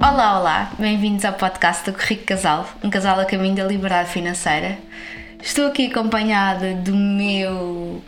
[0.00, 4.78] Olá, olá, bem-vindos ao podcast do Rico Casal, um casal a caminho da liberdade financeira.
[5.42, 8.02] Estou aqui acompanhada do meu.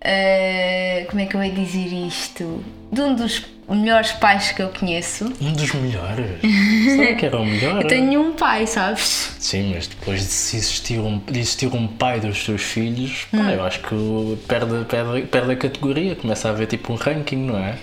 [0.00, 2.62] eh, como é que eu ia dizer isto?
[2.92, 5.32] De um dos melhores pais que eu conheço.
[5.40, 6.40] Um dos melhores?
[6.94, 7.80] Será que era o melhor?
[7.82, 9.34] Eu tenho um pai, sabes?
[9.38, 13.38] Sim, mas depois de se existir um, de existir um pai dos seus filhos, pá,
[13.38, 13.50] Hum.
[13.50, 17.58] eu acho que perde, perde, perde a categoria, começa a haver tipo um ranking, não
[17.58, 17.76] é?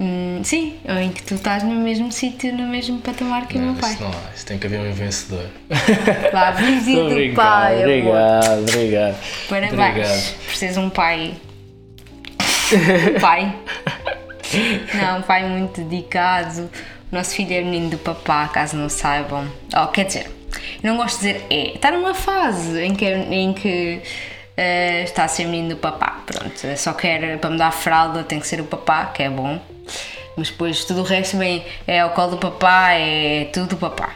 [0.00, 3.60] Hum, sim, ou em que tu estás no mesmo sítio, no mesmo patamar que o
[3.60, 3.92] meu pai.
[3.92, 5.46] Isso não há, isso tem que haver um vencedor.
[6.32, 7.86] Lá, a do brincar, pai, amor.
[7.86, 9.16] obrigado, obrigado.
[9.48, 10.34] Parabéns Obrigado.
[10.46, 11.34] por seres um pai.
[13.16, 13.54] Um pai.
[14.94, 16.70] Não, um pai muito dedicado.
[17.10, 19.48] O nosso filho é menino do papá, caso não saibam.
[19.76, 20.30] Oh, quer dizer,
[20.82, 21.74] eu não gosto de dizer é.
[21.74, 24.00] Está numa fase em que, em que
[24.56, 26.22] eh, está a ser menino do papá.
[26.26, 29.60] Pronto, só quer para me dar fralda tem que ser o papá, que é bom.
[30.36, 34.14] Mas depois tudo o resto bem, é ao colo do papá, é tudo o papá.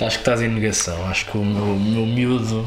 [0.00, 1.04] Acho que estás em negação.
[1.08, 2.66] Acho que o meu, o meu miúdo,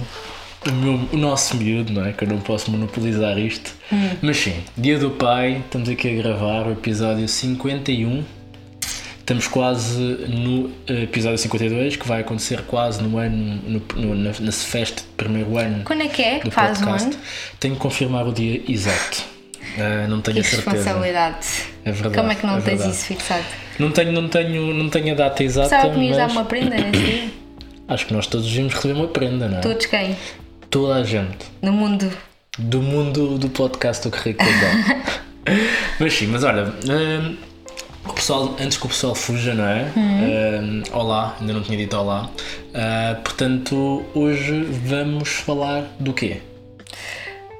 [0.68, 2.14] o, meu, o nosso miúdo, não é?
[2.14, 3.74] Que eu não posso monopolizar isto.
[3.92, 4.10] Hum.
[4.22, 8.24] Mas sim, Dia do Pai, estamos aqui a gravar o episódio 51.
[9.20, 14.32] Estamos quase no eh, episódio 52, que vai acontecer quase no ano, no, no, na,
[14.38, 16.40] na festa de primeiro ano Quando é que é?
[16.40, 17.10] do Faz um podcast.
[17.10, 17.20] ano?
[17.58, 19.24] Tenho que confirmar o dia exato.
[19.78, 20.72] Eh, não tenho Que a certeza.
[20.72, 21.48] responsabilidade.
[21.86, 22.92] É verdade, Como é que não é tens verdade.
[22.92, 23.44] isso fixado?
[23.80, 26.34] Não tenho, não, tenho, não tenho a data exata, Sabe que me ias dar mas
[26.34, 27.30] uma prenda nesse dia?
[27.88, 29.62] acho que nós todos devíamos receber uma prenda, não é?
[29.62, 30.16] Todos quem?
[30.70, 31.46] Toda a gente.
[31.62, 32.12] No mundo.
[32.58, 34.50] do mundo do podcast do Currículo
[36.00, 37.36] mas sim, mas olha, hum,
[38.06, 39.88] o pessoal, antes que o pessoal fuja, não é?
[39.98, 42.30] Hum, olá, ainda não tinha dito olá.
[42.74, 46.42] Ah, portanto, hoje vamos falar do quê?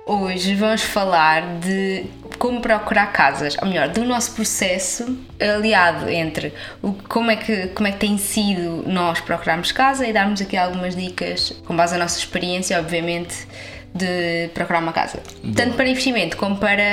[0.06, 2.06] Hoje vamos falar de
[2.38, 7.88] como procurar casas, ou melhor, do nosso processo aliado entre o, como, é que, como
[7.88, 12.00] é que tem sido nós procurarmos casa e darmos aqui algumas dicas com base na
[12.00, 13.48] nossa experiência, obviamente,
[13.96, 15.20] de procurar uma casa.
[15.56, 16.84] Tanto para investimento como para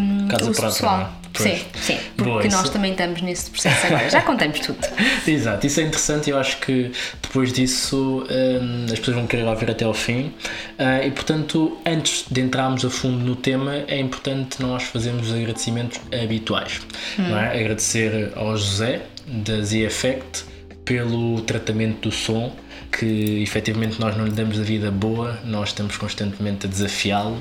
[0.00, 1.12] hum, Casa própria, pessoal.
[1.38, 1.58] Pois.
[1.58, 4.10] Sim, sim, porque Boa, nós isso- também estamos nesse processo agora.
[4.10, 4.78] Já contamos tudo.
[5.26, 6.90] Exato, isso é interessante e eu acho que
[7.22, 10.32] depois disso hum, as pessoas vão querer ouvir até ao fim
[10.78, 15.34] Ah, e portanto antes de entrarmos a fundo no tema é importante nós fazermos os
[15.34, 16.80] agradecimentos habituais
[17.18, 17.58] não é?
[17.58, 20.44] agradecer ao José da Z-Effect
[20.84, 22.54] pelo tratamento do som
[22.90, 27.38] que efetivamente nós não lhe damos a vida boa, nós estamos constantemente a desafiá-lo,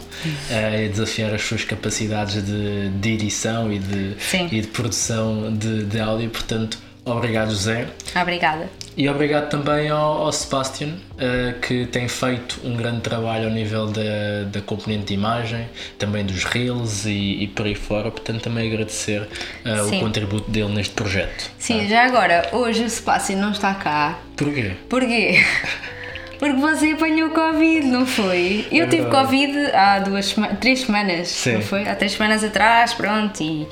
[0.50, 4.48] eh, a desafiar as suas capacidades de, de edição e de, Sim.
[4.52, 7.88] e de produção de, de áudio, portanto, obrigado José.
[8.16, 8.70] Obrigada.
[8.98, 13.86] E obrigado também ao, ao Sebastian, eh, que tem feito um grande trabalho ao nível
[13.86, 15.70] da, da componente de imagem,
[16.00, 18.10] também dos reels e, e por aí fora.
[18.10, 19.28] Portanto, também agradecer
[19.64, 21.52] eh, o contributo dele neste projeto.
[21.60, 24.20] Sim, já agora, hoje o Sebastião não está cá.
[24.36, 24.72] Porquê?
[24.90, 25.46] Porquê?
[26.40, 28.68] Porque você apanhou Covid, não foi?
[28.72, 29.06] Eu É tive.
[29.10, 31.54] Covid há duas três semanas, Sim.
[31.54, 31.88] não foi?
[31.88, 33.68] Há três semanas atrás, pronto, e,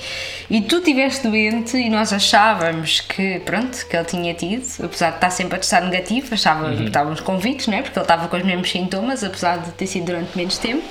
[0.50, 5.16] e tu estiveste doente e nós achávamos que, pronto, que ele tinha tido, apesar de
[5.18, 6.88] estar sempre a testar negativo, achávamos, Uhum.
[6.88, 7.82] estávamos convictos, não é?
[7.82, 10.84] Porque ele estava com os mesmos sintomas, apesar de ter sido durante menos tempo.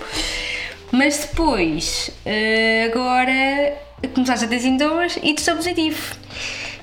[0.93, 3.75] Mas depois, eh, agora,
[4.15, 6.15] começaste a ter sintomas e estou positivo.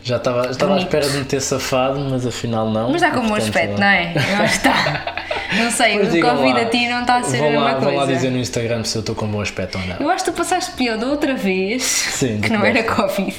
[0.03, 2.87] Já estava, estava à espera de me ter safado, mas afinal não.
[2.91, 4.13] Mas está com um bom aspecto, não é?
[4.15, 5.15] Eu acho que está.
[5.57, 6.61] Não sei, Pois o Covid lá.
[6.61, 7.85] a ti não está a ser a mesma lá, coisa.
[7.87, 9.97] Vão lá dizer no Instagram se eu estou com bom aspecto ou não.
[9.99, 12.81] Eu acho que tu passaste pior da outra vez, Sim, que não era.
[12.83, 13.35] Covid.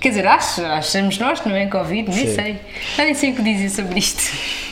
[0.00, 2.34] Quer dizer, acho, achamos nós que não é Covid, nem Sim.
[2.34, 2.60] sei.
[2.96, 4.22] Já nem sei o que dizer sobre isto.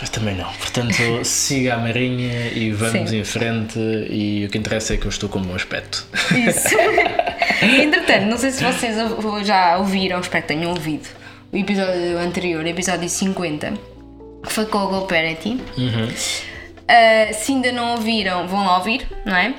[0.01, 0.51] Mas também não.
[0.55, 0.95] Portanto,
[1.25, 3.21] siga a marinha e vamos Sim.
[3.21, 3.79] em frente.
[4.11, 6.05] E o que interessa é que eu estou com bom aspecto.
[6.35, 6.77] Isso.
[7.63, 8.97] Entretanto, não sei se vocês
[9.45, 11.09] já ouviram, espero que tenham ouvido,
[11.53, 13.75] o episódio anterior, episódio 50,
[14.45, 15.61] que foi com o GoParity.
[15.77, 16.09] Uhum.
[16.09, 19.55] Uh, se ainda não ouviram, vão lá ouvir, não é?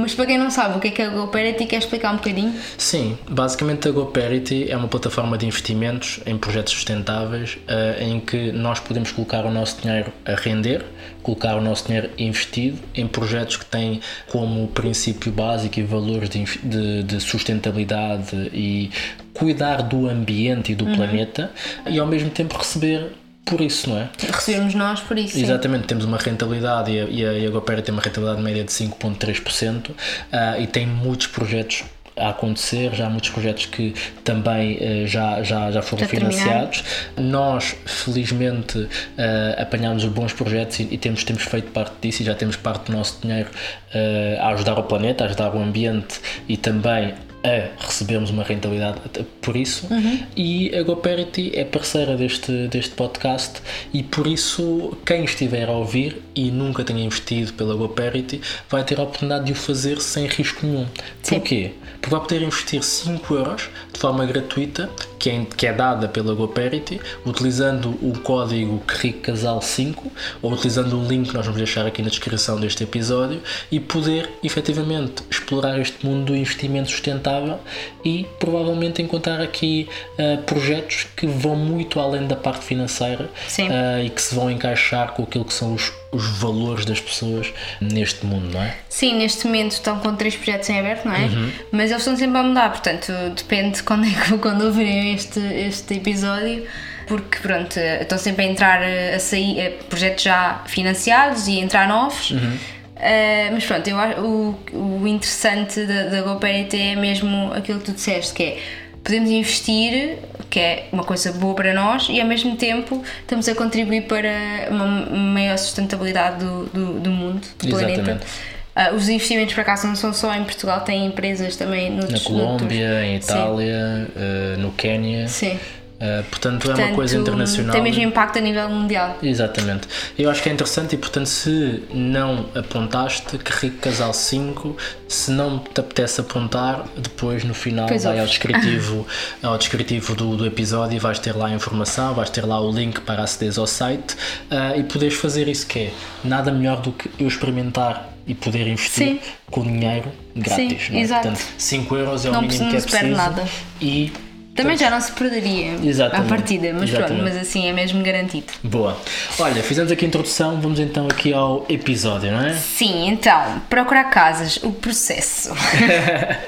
[0.00, 2.16] Mas para quem não sabe o que é que é o GoParity, quer explicar um
[2.16, 2.54] bocadinho?
[2.78, 8.52] Sim, basicamente a GoParity é uma plataforma de investimentos em projetos sustentáveis eh, em que
[8.52, 10.84] nós podemos colocar o nosso dinheiro a render,
[11.22, 16.44] colocar o nosso dinheiro investido em projetos que têm como princípio básico e valores de,
[16.62, 18.90] de- de sustentabilidade e
[19.34, 21.50] cuidar do ambiente e do planeta
[21.86, 23.10] e ao mesmo tempo receber
[23.48, 24.08] por isso, não é?
[24.30, 25.34] Recebemos nós por isso.
[25.34, 25.42] sim.
[25.42, 29.90] Exatamente, temos uma rentabilidade e a, e a, tem uma rentabilidade média de 5,3%
[30.32, 31.84] ah, e tem muitos projetos
[32.18, 36.38] a acontecer, já há muitos projetos que também eh, já, já, já foram Já terminaram.
[36.38, 36.84] financiados.
[37.16, 42.24] Nós, felizmente, eh, apanhámos os bons projetos e, e temos, temos feito parte disso e
[42.24, 43.48] já temos parte do nosso dinheiro
[43.94, 49.00] eh, a ajudar o planeta, a ajudar o ambiente e também a recebermos uma rentabilidade
[49.40, 50.20] por isso Uhum.
[50.36, 53.62] e a GoParity é parceira deste, deste podcast
[53.92, 58.98] e por isso quem estiver a ouvir e nunca tenha investido pela GoParity vai ter
[58.98, 60.86] a oportunidade de o fazer sem risco nenhum.
[61.22, 61.36] Sim.
[61.36, 61.70] Porquê?
[62.00, 63.68] Porque vai poder investir 5 euros
[63.98, 69.96] de forma gratuita que é, que é dada pela GoParity utilizando o código CRICCASAL5
[70.40, 73.42] ou utilizando o link que nós vamos deixar aqui na descrição deste episódio
[73.72, 77.58] e poder efetivamente explorar este mundo do investimento sustentável
[78.04, 83.28] e provavelmente encontrar aqui ah, projetos que vão muito além da parte financeira
[83.68, 87.52] ah, e que se vão encaixar com aquilo que são os, os valores das pessoas
[87.80, 88.74] neste mundo, não é?
[88.88, 91.20] Sim, neste momento estão com três projetos em aberto, não é?
[91.26, 91.50] Uhum.
[91.70, 95.94] Mas eles estão sempre a mudar, portanto, depende quando é que quando ouvirem este, este
[95.94, 96.66] episódio,
[97.06, 101.86] porque pronto, estão sempre a entrar a sair a projetos já financiados e a entrar
[101.88, 102.30] novos.
[102.30, 102.56] Uhum.
[102.96, 107.84] Uh, mas pronto, eu, acho- o, o interessante da, da GoParity é mesmo aquilo que
[107.84, 108.58] tu disseste, que é
[109.04, 110.18] podemos investir,
[110.50, 114.68] que é uma coisa boa para nós, e ao mesmo tempo estamos a contribuir para
[114.70, 117.92] uma maior sustentabilidade do, do, do mundo, do planeta.
[118.00, 118.26] Exatamente.
[118.74, 122.22] Ah, os investimentos para cá não são só em Portugal, têm empresas também Na noutros,
[122.22, 123.16] Colômbia, em.
[123.16, 125.26] Itália, ah, no Quénia.
[125.26, 125.58] Sim.
[126.00, 127.72] Ah, portanto, é uma Portanto, coisa internacional.
[127.72, 129.18] Tem mesmo impacto a nível mundial.
[129.22, 129.88] Exatamente.
[130.16, 134.76] Eu acho que é interessante e, portanto, se não apontaste, que Rico Casal 5,
[135.08, 139.06] se não te apetece apontar, depois no final Pois vai ao descritivo,
[139.42, 142.70] ao descritivo do, do episódio e vais ter lá a informação, vais ter lá o
[142.70, 144.16] link para aceder ao site
[144.50, 145.92] ah, e poderes fazer isso que é
[146.22, 149.20] nada melhor do que eu experimentar e poder investir Sim.
[149.50, 150.82] com dinheiro grátis.
[150.82, 151.02] Sim, não é?
[151.02, 151.28] exato.
[151.28, 153.48] Portanto, 5 euros é o Não mínimo que é preciso nada.
[153.80, 154.12] e
[154.58, 156.26] Também já não se perderia Exatamente.
[156.26, 157.22] à partida, mas pronto, Exatamente.
[157.22, 158.52] mas assim é mesmo garantido.
[158.64, 158.96] Boa.
[159.38, 162.54] Olha, fizemos aqui a introdução, vamos então aqui ao episódio, não é?
[162.54, 165.54] Sim, então, procurar casas, o processo.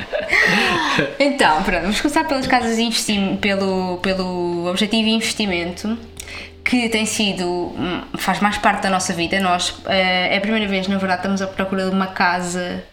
[1.20, 5.96] então, pronto, vamos começar pelas casas de investimento, pelo, pelo objetivo de investimento,
[6.70, 9.40] que tem sido, hum, faz mais parte da nossa vida.
[9.40, 12.84] Nós, eh, é a primeira vez, na verdade, estamos à procura de uma casa.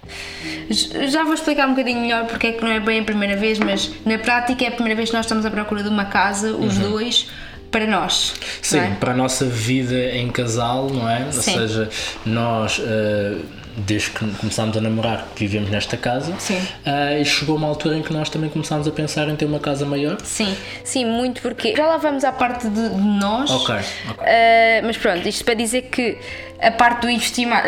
[1.08, 3.60] Já vou explicar um bocadinho melhor porque é que não é bem a primeira vez,
[3.60, 6.54] mas na prática é a primeira vez que nós estamos à procura de uma casa,
[6.54, 7.30] os dois,
[7.72, 8.34] para nós.
[8.62, 8.88] Sim, é?
[9.00, 11.26] para a nossa vida em casal, não é?
[11.26, 11.54] Ou Sim.
[11.54, 11.90] seja,
[12.26, 13.38] nós, eh,
[13.80, 16.34] desde que começámos a namorar, vivemos nesta casa.
[16.40, 16.60] Sim.
[16.86, 19.60] eh, e chegou uma altura em que nós também começámos a pensar em ter uma
[19.60, 20.18] casa maior.
[20.24, 23.52] Sim, sim, muito porque já lá vamos à parte de, de nós.
[23.52, 23.76] Ok,
[24.10, 24.24] ok.
[24.24, 26.18] Uh, mas pronto, isto para dizer que
[26.60, 27.62] a parte do investimento,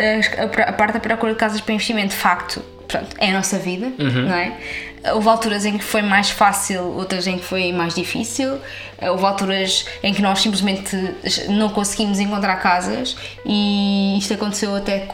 [0.66, 3.86] a parte da procura de casas para investimento, de facto, pronto, é a nossa vida,
[3.98, 4.26] Uhum.
[4.26, 4.56] não é?
[5.14, 8.58] Houve alturas em que foi mais fácil, outras em que foi mais difícil.
[9.00, 10.94] Houve alturas em que nós simplesmente
[11.48, 13.16] não conseguimos encontrar casas
[13.46, 15.06] e isto aconteceu até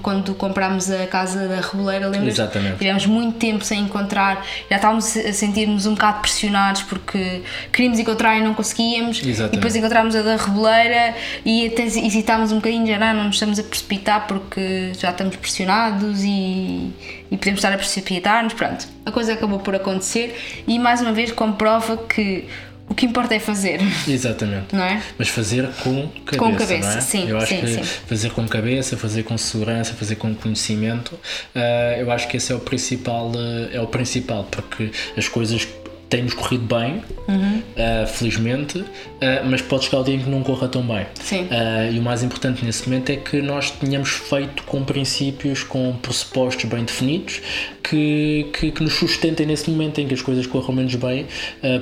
[0.00, 2.34] quando comprámos a casa da Reboleira, lembras?
[2.34, 2.78] Exatamente.
[2.78, 7.42] Tivemos muito tempo sem encontrar, já estávamos a sentir-nos um bocado pressionados porque
[7.72, 9.18] queríamos encontrar e não conseguíamos.
[9.18, 9.54] Exatamente.
[9.54, 13.34] E depois encontramos a da Reboleira e até hesitámos um bocadinho, já não, não nos
[13.36, 16.92] estamos a precipitar porque já estamos pressionados e,
[17.32, 18.52] e podemos estar a precipitar-nos.
[18.52, 22.46] Pronto, a coisa acabou por acontecer e mais uma vez comprova que
[22.88, 24.74] o que importa é fazer, Exatamente.
[24.76, 25.00] não é?
[25.16, 26.36] Mas fazer com cabeça.
[26.36, 27.00] Com cabeça, não é?
[27.00, 27.82] sim, Eu acho sim, que sim.
[27.82, 31.18] fazer com cabeça, fazer com segurança, fazer com conhecimento,
[31.54, 35.66] eh, eu acho que esse é o principal, eh, é o principal, porque as coisas
[36.12, 37.62] têm-nos corrido bem, Uhum.
[37.74, 38.84] eh, felizmente,
[39.20, 41.06] eh, mas pode chegar o dia em que não corra tão bem.
[41.14, 41.46] Sim.
[41.50, 45.96] Eh, e o mais importante nesse momento é que nós tenhamos feito com princípios, com
[46.02, 47.40] pressupostos bem definidos,
[47.82, 51.26] que, que, que nos sustentem nesse momento em que as coisas corram menos bem,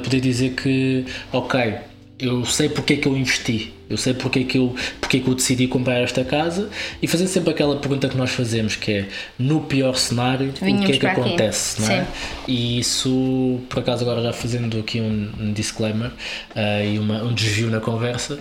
[0.03, 1.75] poder dizer que, ok,
[2.21, 5.21] eu sei porque é que eu investi, eu sei porque é que eu, porque é
[5.21, 6.69] que eu decidi comprar esta casa
[7.03, 9.09] e fazer sempre aquela pergunta que nós fazemos que é
[9.39, 11.21] no pior cenário o que Vinhamos é que para aqui.
[11.21, 12.01] acontece, não é?
[12.05, 12.07] Sim.
[12.49, 16.11] E isso, por acaso, agora já fazendo aqui um, um disclaimer
[16.55, 18.39] eh, e uma- um desvio na conversa,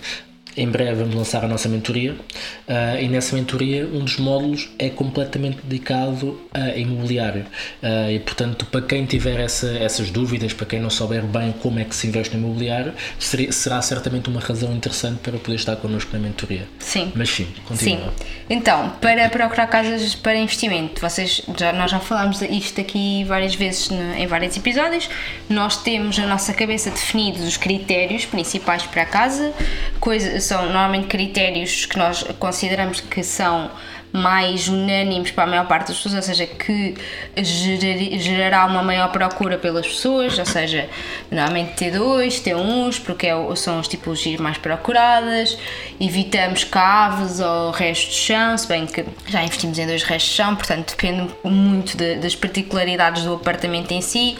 [0.56, 2.16] em breve vamos lançar a nossa mentoria
[2.66, 7.44] eh, e nessa mentoria um dos módulos é completamente dedicado a imobiliário
[7.82, 11.78] Eh, e portanto para quem tiver essa- essas dúvidas, para quem não souber bem como
[11.78, 15.76] é que se investe no imobiliário seria- será certamente uma razão interessante para poder estar
[15.76, 17.12] connosco na mentoria Sim.
[17.14, 17.52] mas sim, Sim.
[17.66, 18.12] continua
[18.48, 23.88] Então, para procurar casas para investimento, vocês já, nós já falámos isto aqui várias vezes
[23.90, 25.08] no- em vários episódios.
[25.48, 29.52] Nós temos na nossa cabeça definidos os critérios principais para a casa,
[30.00, 33.70] coisa, são normalmente critérios que nós consideramos que são
[34.12, 36.96] mais unânimes para a maior parte das pessoas, ou seja, que
[37.36, 40.88] gerar, gerará uma maior procura pelas pessoas, ou seja,
[41.30, 45.56] normalmente T2, T1s, porque é, são as tipologias mais procuradas,
[46.00, 50.36] evitamos caves ou restos de chão, se bem que já investimos em dois restos de
[50.36, 54.36] chão, portanto depende muito de, das particularidades do apartamento em si.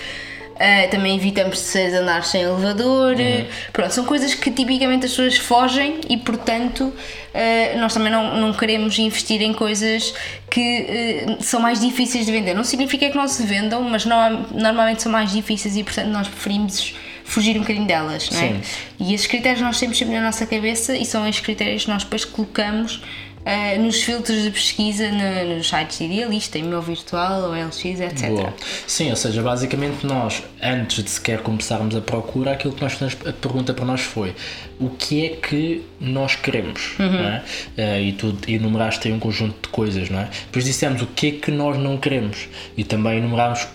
[0.61, 3.17] Uh, também evitamos seis andares sem elevador.
[3.17, 3.47] Uhum.
[3.73, 8.53] Pronto, são coisas que tipicamente as pessoas fogem e, portanto, uh, nós também não, não
[8.53, 10.13] queremos investir em coisas
[10.51, 12.53] que uh, são mais difíceis de vender.
[12.53, 16.29] Não significa que não se vendam, mas não, normalmente são mais difíceis e, portanto, nós
[16.29, 18.49] preferimos fugir um bocadinho delas, não é?
[18.49, 18.61] Sim.
[18.99, 22.03] E esses critérios nós temos sempre na nossa cabeça e são esses critérios que nós
[22.05, 23.01] depois colocamos
[23.41, 28.29] Uh, nos filtros de pesquisa no, nos sites de Idealista, e-mail virtual, OLX, etc.
[28.29, 28.55] Boa.
[28.87, 33.33] Sim, ou seja, basicamente nós, antes de sequer começarmos a procura, aquilo que nós a
[33.33, 34.35] pergunta para nós foi
[34.79, 37.13] o que é que nós queremos, uhum.
[37.13, 37.43] não é?
[37.79, 40.29] Uh, e tu enumeraste aí um conjunto de coisas, não é?
[40.47, 43.67] Depois dissemos o que é que nós não queremos e também enumerámos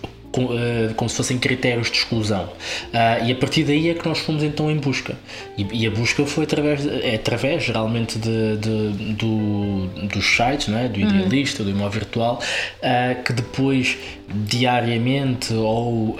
[0.41, 2.45] eh, como se fossem critérios de exclusão.
[2.45, 5.15] Uh, e a partir daí é que nós fomos então em busca.
[5.57, 10.77] E, e a busca foi através, é através geralmente de, de, do, dos sites, não
[10.77, 10.87] é?
[10.87, 11.07] do uhum.
[11.07, 11.69] Idealista, uhum.
[11.69, 12.39] do Imóvel Virtual,
[12.79, 16.17] uh, que depois diariamente ou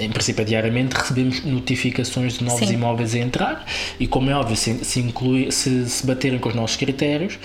[0.00, 2.74] em princípio é diariamente recebemos notificações de novos Sim.
[2.74, 3.64] imóveis a entrar
[4.00, 7.38] e como é óbvio se, se, inclui, se, se baterem com os nossos critérios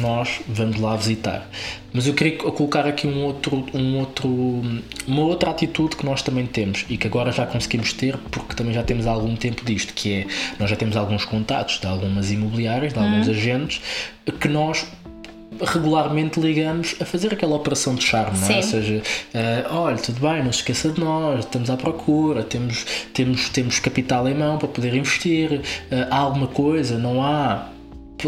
[0.00, 1.50] nós vamos lá visitar
[1.94, 4.28] mas eu queria colocar aqui um outro, um outro,
[5.06, 8.72] uma outra atitude que nós também temos e que agora já conseguimos ter porque também
[8.72, 10.26] já temos algum tempo disto, que é
[10.58, 13.34] nós já temos alguns contatos de algumas imobiliárias, de alguns uhum.
[13.34, 13.80] agentes,
[14.40, 14.86] que nós
[15.60, 18.56] regularmente ligamos a fazer aquela operação de charme, não é?
[18.56, 19.02] Ou seja,
[19.34, 23.78] uh, olha, tudo bem, não se esqueça de nós, estamos à procura, temos, temos, temos
[23.78, 25.62] capital em mão para poder investir, uh,
[26.10, 27.68] há alguma coisa, não há,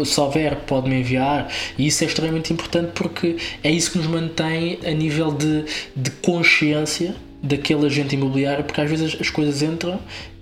[0.05, 1.49] se houver, pode-me enviar.
[1.77, 6.11] E isso é extremamente importante porque é isso que nos mantém a nível de, de
[6.11, 9.99] consciência daquele agente imobiliário, porque às vezes as coisas entram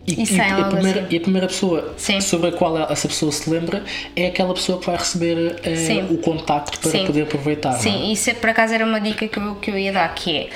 [0.08, 1.08] e, e, a primeira, assim.
[1.10, 2.22] e, a primeira, pessoa Sim.
[2.22, 3.84] sobre a qual essa pessoa se lembra
[4.16, 7.06] é aquela pessoa que vai receber uh, o contacto para Sim.
[7.08, 7.74] poder aproveitar.
[7.74, 8.14] Sim, é?
[8.14, 10.50] isso é, por acaso era uma dica que eu, que eu ia dar, que é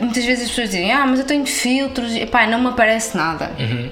[0.00, 3.16] muitas vezes as pessoas dizem, ah, mas eu tenho filtros, e pá, não me aparece
[3.16, 3.52] nada.
[3.58, 3.90] Uhum.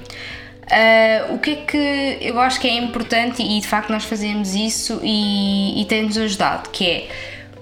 [0.67, 4.53] Uh, o que é que eu acho que é importante e de facto nós fazemos
[4.53, 7.07] isso e, e tem-nos ajudado, que é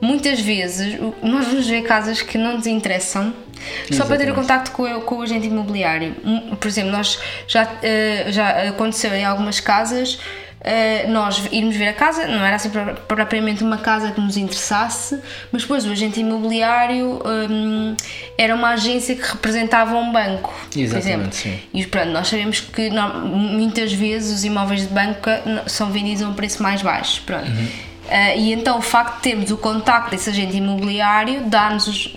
[0.02, 3.96] muitas vezes nós vamos ver casas que não nos interessam Exatamente.
[3.96, 6.16] só para ter o contacto com, com o agente imobiliário.
[6.60, 10.20] Por exemplo, nós já, uh, já aconteceu em algumas casas
[10.66, 12.72] uh, nós irmos ver a casa, não era assim
[13.08, 15.20] propriamente uma casa que nos interessasse,
[15.52, 17.96] mas depois o agente imobiliário um,
[18.38, 21.34] era uma agência que representava um banco, Exatamente, por exemplo.
[21.34, 21.60] Sim.
[21.74, 26.28] E pronto, nós sabemos que não, muitas vezes os imóveis de banca são vendidos a
[26.28, 27.22] um preço mais baixo.
[27.26, 27.48] Pronto.
[27.48, 27.68] Uhum.
[28.06, 32.16] Uh, e então o facto de termos o contacto desse agente imobiliário dá-nos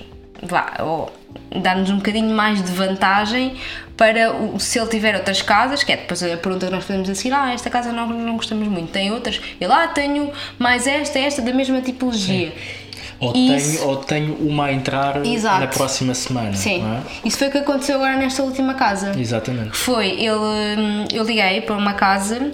[1.62, 3.54] dá-nos um bocadinho mais de vantagem
[3.97, 7.11] para o, se ele tiver outras casas, que é depois a pergunta que nós fazemos
[7.11, 10.87] assim, ah, esta casa não, não gostamos muito, tem outras, e lá ah, tenho mais
[10.87, 12.50] esta, esta da mesma tipologia.
[12.50, 12.88] Sim.
[13.20, 15.61] Ou, tenho, ou tenho uma a entrar Exato.
[15.61, 16.54] na próxima semana.
[16.54, 16.85] Sim.
[16.85, 17.26] É?
[17.26, 19.12] Isso foi o que aconteceu agora nesta última casa.
[19.18, 19.76] Exatamente.
[19.76, 22.52] Foi, ele, eu liguei para uma casa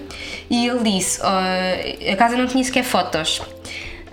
[0.49, 3.43] e ele disse: uh, a casa não tinha sequer fotos.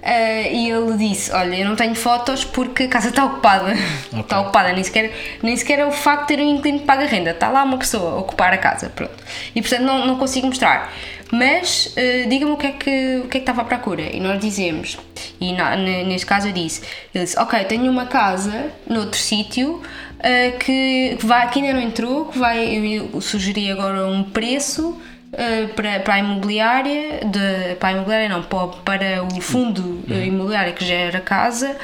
[0.02, 3.72] Uh, e ele disse: Olha, eu não tenho fotos porque a casa está ocupada.
[4.12, 4.20] Okay.
[4.20, 7.06] Está ocupada, nem sequer, nem sequer é o facto de ter um inquilino que paga
[7.06, 7.30] renda.
[7.30, 8.90] Está lá uma pessoa a ocupar a casa.
[8.90, 9.14] Pronto.
[9.54, 10.92] E portanto não, não consigo mostrar.
[11.32, 14.02] Mas uh, diga-me o que, é que, o que é que estava à procura.
[14.02, 14.98] E nós dizemos,
[15.40, 16.82] e na, neste caso eu disse:
[17.14, 19.80] Ele disse, Ok, tenho uma casa noutro sítio.
[20.18, 25.00] Uh, que, que, vai, que ainda não entrou, que vai, eu sugeri agora um preço
[25.32, 30.22] Uh, para, para a imobiliária, de, para a imobiliária não, para, para o fundo uhum.
[30.22, 31.74] imobiliário que gera casa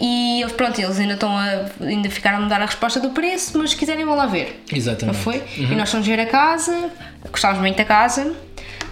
[0.00, 3.58] e eles, pronto, eles ainda estão a, ainda ficaram a mudar a resposta do preço,
[3.58, 4.62] mas se quiserem vão lá ver.
[4.72, 5.14] Exatamente.
[5.16, 5.42] Não foi?
[5.58, 5.72] Uhum.
[5.72, 6.90] E nós fomos ver a casa,
[7.30, 8.34] gostávamos muito da casa,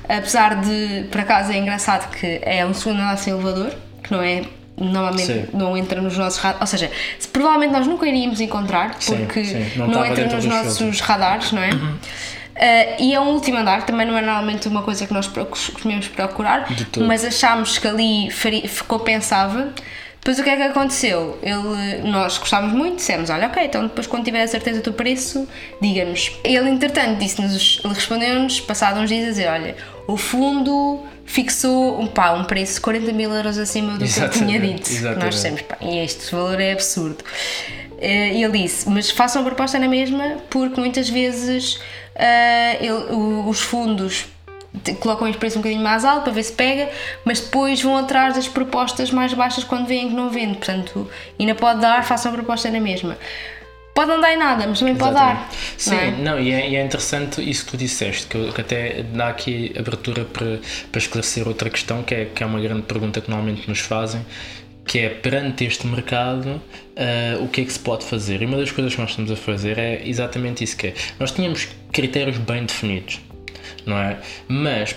[0.09, 4.23] apesar de, para casa é engraçado que é um segundo andar sem elevador, que não
[4.23, 4.42] é
[4.76, 5.45] normalmente sim.
[5.52, 9.64] não entra nos nossos radares, ou seja, se, provavelmente nós nunca iríamos encontrar porque sim,
[9.64, 9.78] sim.
[9.78, 11.00] Não, não entra nos nossos filtros.
[11.00, 11.71] radares, não é?
[11.71, 11.99] Uhum.
[12.59, 16.09] Uh, e é um último andar, também não é normalmente uma coisa que nós costumamos
[16.09, 16.67] procurar,
[17.07, 19.73] mas achámos que ali faria, compensava.
[20.19, 21.38] Depois o que é que aconteceu?
[21.41, 25.47] Ele, nós gostávamos muito, dissemos: Olha, ok, então depois quando tiver a certeza do preço,
[25.81, 26.33] diga-nos.
[26.43, 29.77] Ele, entretanto, disse-nos, ele respondeu-nos, passados uns dias, a dizer: Olha,
[30.09, 34.31] o fundo fixou um, pá, um preço de 40 mil euros acima do que eu
[34.31, 34.91] tinha dito.
[34.91, 35.25] Exatamente.
[35.25, 37.25] Nós dissemos: pá, este valor é absurdo.
[38.00, 41.81] Eh, e ele disse: Mas façam a proposta na mesma, porque muitas vezes
[42.19, 44.27] uh, ele, os fundos
[45.01, 46.91] colocam este preço um bocadinho mais alto para ver se pega,
[47.25, 50.59] mas depois vão atrás das propostas mais baixas quando veem que não vende.
[50.59, 53.17] Portanto, ainda pode dar, façam a proposta na mesma.
[53.95, 55.51] Pode não dar em nada, mas também pode dar.
[55.77, 56.11] Sim, não é?
[56.11, 59.75] não, e, é, e é interessante isso que tu disseste, que, que até dá aqui
[59.77, 60.61] abertura para,
[60.93, 64.25] para esclarecer outra questão, que é, que é uma grande pergunta que normalmente nos fazem,
[64.88, 66.61] que é perante este mercado,
[66.97, 68.40] ah, o que é que se pode fazer?
[68.42, 70.95] E uma das coisas que nós estamos a fazer é exatamente isso que é.
[71.21, 73.21] Nós tínhamos critérios bem definidos,
[73.87, 74.18] não é?
[74.49, 74.97] Mas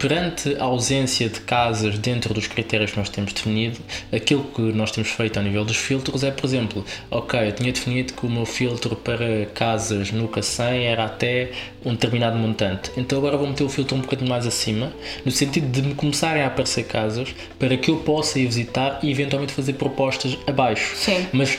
[0.00, 3.78] perante a ausência de casas dentro dos critérios que nós temos definido,
[4.10, 7.70] aquilo que nós temos feito ao nível dos filtros é, por exemplo, ok, eu tinha
[7.70, 11.50] definido que o meu filtro para casas no Cacém era até
[11.84, 14.90] um determinado montante, então agora vou meter o filtro um bocadinho mais acima,
[15.22, 19.10] no sentido de me começarem a aparecer casas para que eu possa ir visitar e
[19.10, 20.96] eventualmente fazer propostas abaixo.
[20.96, 21.26] Sim.
[21.30, 21.58] Mas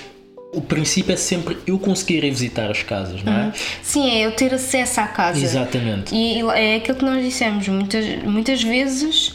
[0.53, 3.53] o princípio é sempre eu conseguir ir visitar as casas, não é?
[3.81, 5.39] Sim, é eu ter acesso à casa.
[5.39, 6.13] Exatamente.
[6.13, 9.33] E é aquilo que nós dissemos, muitas, muitas vezes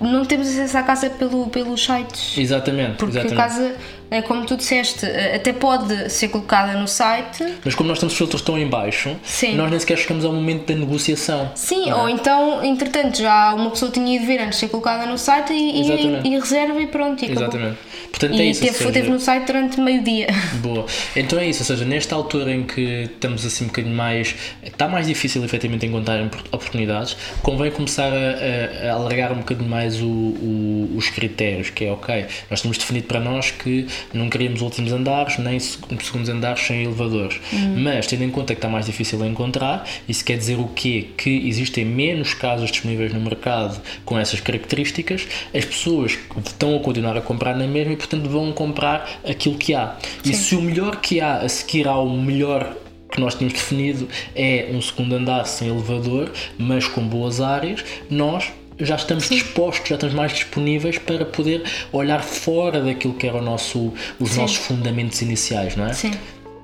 [0.00, 2.36] não temos acesso à casa pelo, pelos sites.
[2.38, 2.96] Exatamente.
[2.96, 3.40] Porque exatamente.
[3.40, 3.74] a casa,
[4.10, 7.44] é como tu disseste, até pode ser colocada no site.
[7.64, 9.56] Mas como nós temos filtros tão em baixo, Sim.
[9.56, 11.50] nós nem sequer chegamos ao momento da negociação.
[11.54, 11.94] Sim, é?
[11.94, 15.52] ou então, entretanto, já uma pessoa tinha ido ver antes de ser colocada no site
[15.52, 16.28] e, Exatamente.
[16.28, 17.24] e, e reserva e pronto.
[17.24, 17.74] E, acabou.
[18.14, 18.60] Portanto, e é isso.
[18.60, 20.28] teve, seja, teve no site durante meio-dia.
[20.62, 20.86] Boa.
[21.16, 22.80] Então é isso, ou seja, nesta altura em que
[23.12, 24.34] estamos assim um bocadinho mais.
[24.62, 30.00] está mais difícil efetivamente encontrar oportunidades, convém começar a, a- a alargar um bocadinho mais
[30.00, 34.60] o- o- os critérios, que é ok, nós tínhamos definido para nós que não queríamos
[34.62, 37.40] últimos andares nem se- segundos andares sem elevadores.
[37.76, 41.08] Mas tendo em conta que está mais difícil encontrar, isso quer dizer o quê?
[41.16, 46.16] Que existem menos casas disponíveis no mercado com essas características, as pessoas
[46.46, 49.96] estão a continuar a comprar na mesma portanto vão comprar aquilo que há.
[50.24, 52.76] E se o melhor que há a seguir ao melhor
[53.10, 58.52] que nós tínhamos definido é um segundo andar sem elevador, mas com boas áreas, nós
[58.78, 63.42] já estamos dispostos, já estamos mais disponíveis para poder olhar fora daquilo que era o
[63.42, 64.40] nosso, os Sim.
[64.40, 65.92] nossos fundamentos iniciais, não é?
[65.92, 66.12] Sim.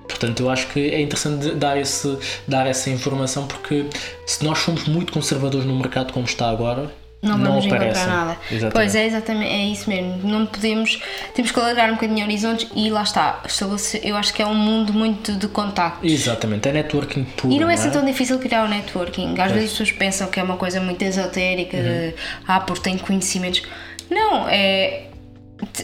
[0.09, 3.87] Portanto, eu acho que é interessante dar, esse, dar essa informação porque
[4.27, 6.91] se nós somos muito conservadores no mercado como está agora,
[7.23, 7.89] Não vamos aparecem.
[7.91, 8.39] encontrar nada.
[8.51, 8.73] Exatamente.
[8.73, 10.21] Pois é, exatamente, é isso mesmo.
[10.25, 10.99] Não podemos,
[11.35, 13.43] temos que alargar um bocadinho horizontes e lá está.
[14.03, 16.11] Eu acho que é um mundo muito de contactos.
[16.11, 17.53] Exatamente, é networking puro.
[17.53, 19.35] E não é não assim tão difícil criar o networking.
[19.39, 21.83] Às vezes as pessoas pensam que é uma coisa muito esotérica, Uhum.
[21.83, 22.15] de,
[22.49, 23.63] ah, porque tem conhecimentos.
[24.09, 25.03] Não, é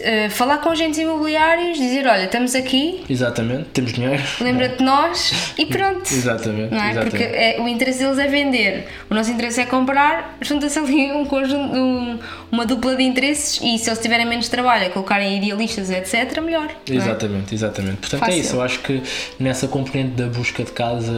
[0.01, 4.23] eh, falar com agentes imobiliários, dizer: olha, estamos aqui, Exatamente, temos dinheiro.
[4.41, 6.03] lembra-te de nós e pronto.
[6.13, 6.91] Exatamente, Não é?
[6.91, 7.11] exatamente.
[7.11, 11.25] Porque é- o interesse deles é vender, o nosso interesse é comprar, junta-se ali um
[11.25, 12.19] conjunto, um-
[12.51, 16.69] uma dupla de interesses e se eles tiverem menos trabalho a colocarem idealistas, etc., melhor.
[16.89, 16.99] não é?
[16.99, 17.97] Exatamente, exatamente.
[17.99, 18.35] Portanto Fácil.
[18.35, 19.03] é isso, eu acho que
[19.39, 21.13] nessa componente da busca de casa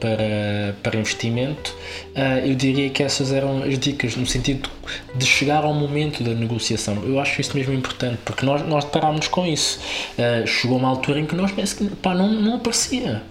[0.00, 1.74] para, para investimento,
[2.14, 4.68] ah, eu diria que essas eram as dicas no sentido
[5.14, 7.02] de chegar ao momento da negociação.
[7.06, 9.80] Eu acho isso mesmo importante, porque nós, nós deparámos com isso.
[10.18, 13.22] Ah, chegou uma altura em que nós penso que, pá, não, não aparecia.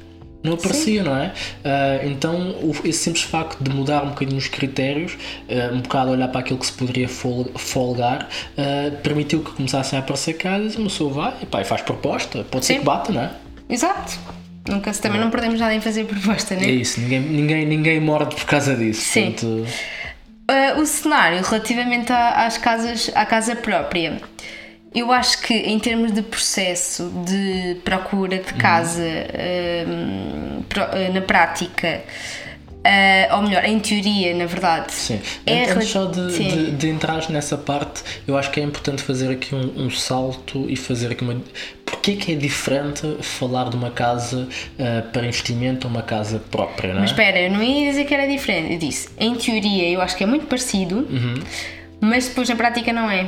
[0.44, 1.32] Não aparecia, não é?
[1.64, 5.14] Ah, então, o- esse simples facto de mudar um bocadinho os critérios,
[5.50, 8.28] ah, um bocado olhar para aquilo que se poderia fol- folgar,
[9.02, 12.44] permitiu que começassem a aparecer casas e uma pessoa vai e, pá, e faz proposta.
[12.44, 12.80] Pode ser Sim.
[12.80, 13.32] que bata, não é?
[13.70, 14.20] Exato.
[14.68, 16.72] Nunca também não perdemos nada em fazer proposta, não É é?
[16.72, 19.02] isso, ninguém, ninguém, ninguém morde por causa disso.
[19.02, 19.32] Sim.
[19.32, 19.66] Portanto,
[20.52, 24.22] Uh, o cenário relativamente à- às casas, à casa própria,
[24.94, 28.42] eu acho que em termos de processo de procura Uhum.
[28.44, 29.04] de casa
[29.88, 32.04] um, pro- uh, na prática,
[32.70, 35.20] uh, ou melhor, em teoria, na verdade, Sim.
[35.46, 36.48] é Antes só de, sim.
[36.48, 40.66] de, de entrar nessa parte, eu acho que é importante fazer aqui um, um salto
[40.70, 41.42] e fazer aqui uma.
[41.86, 44.48] Porquê que é diferente falar de uma casa
[44.80, 47.02] ah, para investimento ou uma casa própria, não é?
[47.02, 48.74] Mas espera, eu não ia dizer que era diferente.
[48.74, 51.36] Eu disse, em teoria, eu acho que é muito parecido, Uhum.
[52.02, 53.28] mas depois na prática não é.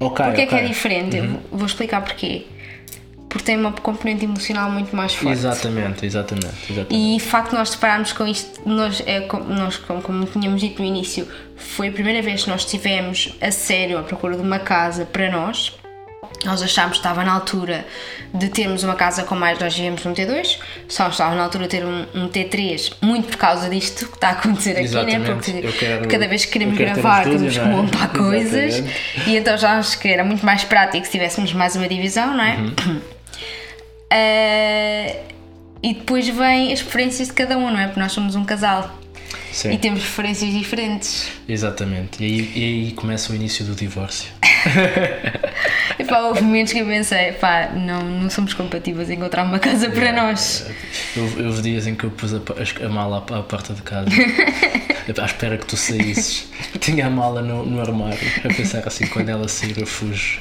[0.00, 0.60] Ok, Porquê é que é.
[0.62, 0.66] Uhum.
[0.68, 1.16] diferente?
[1.16, 2.46] Eu vou- explicar porquê.
[3.28, 5.32] Porque tem uma componente emocional muito mais forte.
[5.32, 6.72] Exatamente, exatamente.
[6.72, 6.94] exatamente.
[6.94, 10.60] E o facto de nós depararmos com isto, nós, é, como, nós como, como tínhamos
[10.60, 14.42] dito no início, foi a primeira vez que nós estivemos a sério à procura de
[14.42, 15.76] uma casa para nós.
[16.44, 17.84] Nós achámos que estava na altura
[18.32, 19.58] de termos uma casa com mais.
[19.58, 23.36] Nós vivemos num T2, só estava na altura de ter um, um T3, muito por
[23.36, 25.20] causa disto que está a acontecer aqui, né?
[25.20, 27.64] Porque quero- cada vez que queremos gravar um estúdio, temos que é?
[27.64, 28.74] montar coisas.
[28.74, 29.30] Exatamente.
[29.30, 32.44] E então já acho que era muito mais prático se tivéssemos mais uma divisão, não
[32.44, 32.56] é?
[32.56, 33.00] Uhum.
[34.08, 35.12] Ah,
[35.82, 37.86] e depois vem as preferências de cada um, não é?
[37.86, 38.88] Porque nós somos um casal
[39.52, 41.32] Sim, e temos preferências diferentes.
[41.48, 42.22] Exatamente.
[42.22, 44.30] E aí, e aí começa o início do divórcio.
[45.98, 49.58] E pá, houve momentos que eu pensei, pá, não, não somos compatíveis em encontrar uma
[49.58, 50.66] casa para nós.
[51.16, 52.40] Houve, houve dias em que eu pus a,
[52.84, 54.10] a mala à, à porta de casa.
[55.20, 56.48] à espera que tu saísses.
[56.80, 60.40] Tinha a mala no, no armário, a pensar assim, quando ela sair eu fujo.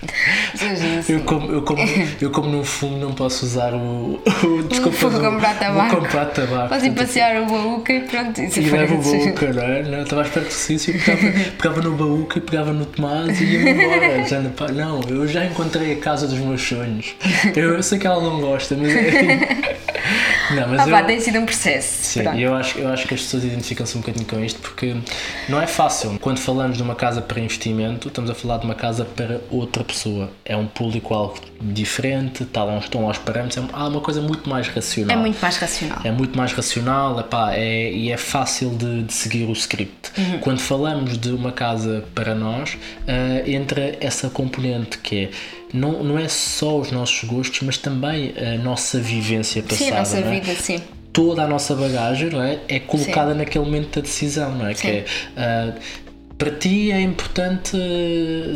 [1.07, 1.81] Eu como, eu, como,
[2.19, 5.91] eu como não fumo não posso usar o, o desculpa, vou comprar tabaco.
[5.91, 6.69] Vou comprar tabaco.
[6.69, 8.41] Posso ir passear o baúca e pronto.
[8.41, 10.01] Isso e levo o baúca, não é?
[10.01, 13.43] Estava à espera que tu saísse pegava, pegava no baúca e pegava no Tomás e
[13.45, 14.25] ia embora.
[14.27, 17.15] Já, não, eu já encontrei a casa dos meus sonhos.
[17.55, 19.75] Eu, eu sei que ela não gosta, mas é.
[20.51, 22.03] Não, mas ah, eu, tem sido um processo.
[22.03, 24.95] Sim, eu acho, eu acho que as pessoas identificam-se um bocadinho com isto porque
[25.49, 26.17] não é fácil.
[26.19, 29.83] Quando falamos de uma casa para investimento, estamos a falar de uma casa para outra
[29.83, 30.29] pessoa.
[30.43, 35.17] É um público-alvo diferente, tá lá, estão aos parâmetros, é uma coisa muito mais racional.
[35.17, 35.99] É muito mais racional.
[36.03, 40.11] É muito mais racional epá, é, e é fácil de, de seguir o script.
[40.17, 40.39] Uhum.
[40.39, 45.29] Quando falamos de uma casa para nós, uh, entra essa componente que é
[45.73, 49.83] não, não é só os nossos gostos, mas também a nossa vivência passada.
[49.83, 50.39] Sim, a nossa é?
[50.39, 50.81] vida, sim.
[51.11, 52.59] Toda a nossa bagagem não é?
[52.67, 53.37] é colocada sim.
[53.37, 54.73] naquele momento da decisão, não é?
[54.73, 54.81] Sim.
[54.81, 55.05] Que é
[55.37, 55.73] uh,
[56.37, 57.77] para ti é importante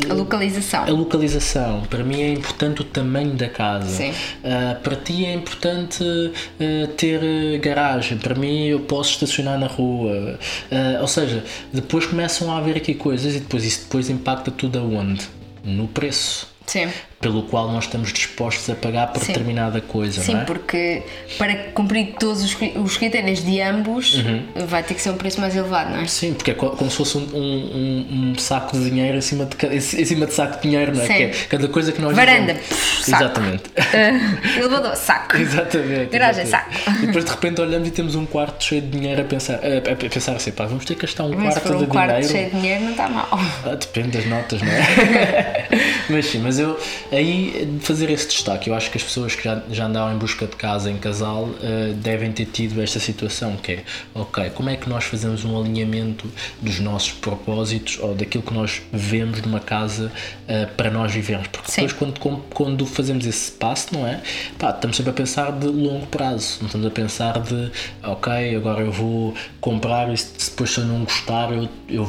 [0.08, 0.84] a localização.
[0.84, 1.82] A localização.
[1.82, 3.86] Para mim é importante o tamanho da casa.
[3.86, 4.10] Sim.
[4.10, 8.18] Uh, para ti é importante uh, ter garagem.
[8.18, 10.38] Para mim eu posso estacionar na rua.
[10.70, 14.78] Uh, ou seja, depois começam a haver aqui coisas e depois isso depois impacta tudo
[14.78, 15.26] aonde?
[15.64, 16.48] No preço.
[16.66, 16.88] Sim
[17.20, 19.32] pelo qual nós estamos dispostos a pagar por Sim.
[19.32, 20.22] determinada coisa.
[20.22, 20.44] Sim, não é?
[20.44, 21.02] porque
[21.36, 24.42] para cumprir todos os, os critérios de ambos uhum.
[24.66, 26.06] vai ter que ser um preço mais elevado, não é?
[26.06, 29.80] Sim, porque é como se fosse um, um, um saco de dinheiro acima de, em
[29.80, 31.06] cima de saco de dinheiro, não é?
[31.06, 31.14] Sim.
[31.14, 33.64] Que é cada coisa que nós Varanda, pff, Exatamente.
[33.68, 35.36] Uh, elevador, saco.
[35.36, 36.06] exatamente.
[36.06, 36.70] Garagem, saco.
[37.02, 39.92] E depois de repente olhamos e temos um quarto cheio de dinheiro a pensar, a,
[39.92, 42.28] a pensar assim, pá, vamos ter que gastar um mas quarto de um quarto dinheiro.
[42.28, 43.28] cheio de dinheiro não está mal.
[43.30, 45.68] Ah, depende das notas, não é?
[46.08, 46.78] mas sim, mas eu
[47.10, 48.70] aí fazer esse destaque.
[48.70, 51.44] Eu acho que as pessoas que já, já andaram em busca de casa em casal
[51.44, 55.58] uh, devem ter tido esta situação, que é, ok, como é que nós fazemos um
[55.58, 60.10] alinhamento dos nossos propósitos ou daquilo que nós vemos numa casa
[60.44, 61.48] uh, para nós vivermos?
[61.48, 61.86] Porque Sim.
[61.86, 64.22] depois quando, quando fazemos esse passo, não é?
[64.58, 67.70] Pá, estamos sempre a pensar de longo prazo, não estamos a pensar de,
[68.02, 70.14] ok, agora eu vou comprar e
[70.48, 72.08] depois se eu não gostar eu, eu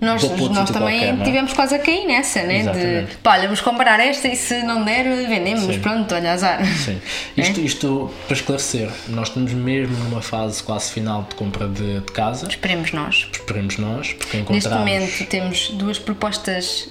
[0.00, 1.24] nós, nós também qualquer, é?
[1.24, 2.58] tivemos quase a cair nessa, né?
[2.60, 3.10] Exatamente.
[3.10, 5.80] De pá, olha, vamos comprar esta e se não der, vendemos, Sim.
[5.80, 6.64] pronto, olha, azar.
[6.64, 7.00] Sim.
[7.36, 7.40] É?
[7.40, 12.12] Isto, isto para esclarecer, nós estamos mesmo numa fase quase final de compra de, de
[12.12, 12.46] casa.
[12.46, 13.28] Esperemos nós.
[13.32, 14.64] Esperemos nós, porque encontramos.
[14.64, 16.88] Neste momento temos duas propostas,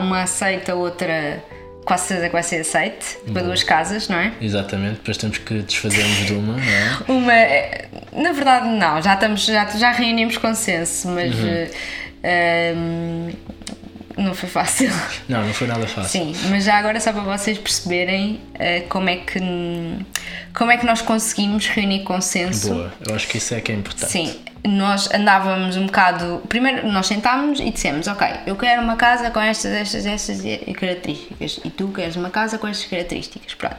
[0.00, 1.42] uma aceita, outra
[1.84, 4.32] quase certeza que vai ser aceite para duas casas, não é?
[4.40, 6.98] Exatamente, depois temos que desfazermos de uma, não é?
[7.08, 11.34] Uma, eh, na verdade, não, já, estamos, já, já reunimos consenso, mas.
[11.34, 11.66] Uhum.
[12.22, 13.30] Um,
[14.16, 14.90] não foi fácil.
[15.28, 16.34] Não, não foi nada fácil.
[16.34, 19.38] Sim, mas já agora só para vocês perceberem uh, como, é que,
[20.54, 22.74] como é que nós conseguimos reunir consenso.
[22.74, 24.10] Boa, eu acho que isso é que é importante.
[24.10, 26.42] Sim, nós andávamos um bocado.
[26.48, 30.42] Primeiro, nós sentámos e dissemos: Ok, eu quero uma casa com estas, estas, estas
[30.78, 33.54] características e tu queres uma casa com estas características.
[33.54, 33.78] Pronto.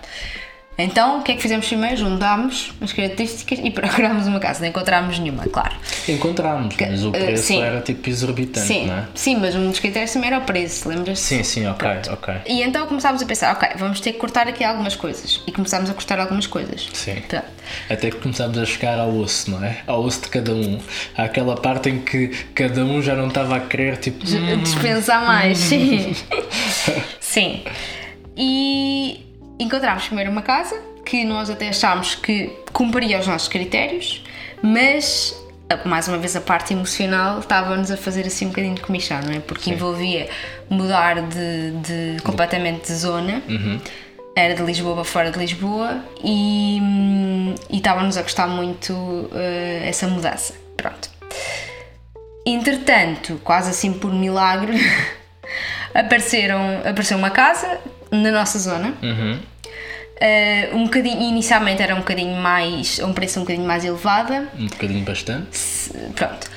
[0.77, 1.97] Então, o que é que fizemos primeiro?
[1.97, 4.61] Juntámos as características e procurámos uma casa.
[4.61, 5.75] Não encontrámos nenhuma, claro.
[6.07, 9.07] Encontrámos, mas o eh, preço uh, era tipo exorbitante, sim, não é?
[9.13, 11.23] Sim, mas um dos critérios também era o preço, lembras-te?
[11.23, 12.13] Sim, sim, ok, Pronto.
[12.13, 12.33] ok.
[12.47, 15.41] E então começámos a pensar, ok, vamos ter que cortar aqui algumas coisas.
[15.45, 16.87] E começámos a cortar algumas coisas.
[16.93, 17.21] Sim.
[17.27, 17.45] Pronto.
[17.89, 19.77] Até que começámos a chegar ao osso, não é?
[19.85, 20.79] Ao osso de cada um.
[21.15, 24.25] Há aquela parte em que cada um já não estava a querer, tipo...
[24.25, 26.15] Dispensar mais, sim.
[27.19, 27.63] sim.
[28.35, 29.30] E
[29.63, 34.23] encontramos primeiro uma casa que nós até achámos que cumpria os nossos critérios,
[34.61, 35.35] mas
[35.85, 39.33] mais uma vez a parte emocional estava-nos a fazer assim um bocadinho de comichão, não
[39.33, 39.39] é?
[39.39, 39.73] Porque Sim.
[39.73, 40.29] envolvia
[40.69, 43.41] mudar de, de completamente de zona.
[43.47, 43.79] Uhum.
[44.35, 46.79] Era de Lisboa para fora de Lisboa e,
[47.69, 50.53] e estava-nos a gostar muito uh, essa mudança.
[50.77, 51.09] Pronto.
[52.45, 54.77] Entretanto, quase assim por milagre,
[55.93, 58.93] apareceram, apareceu uma casa na nossa zona.
[59.01, 59.39] Uhum.
[60.21, 64.47] Uh, um bocadinho, inicialmente era um bocadinho mais, um preço um bocadinho mais elevada.
[64.55, 65.57] Um bocadinho bastante.
[66.15, 66.47] Pronto,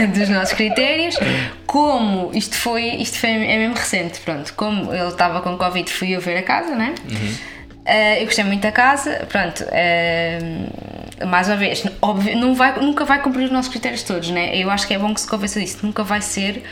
[0.00, 1.18] um dos nossos critérios.
[1.66, 6.16] Como isto foi, isto foi, é mesmo recente, pronto, como ele estava com Covid, fui
[6.16, 6.94] eu ver a casa, né?
[7.04, 7.56] Uhum.
[7.86, 13.04] Uh, eu gostei muito da casa, pronto, uh, mais uma vez, óbvio, não vai, nunca
[13.04, 14.56] vai cumprir os nossos critérios todos, né?
[14.56, 16.62] Eu acho que é bom que se convença disso, nunca vai ser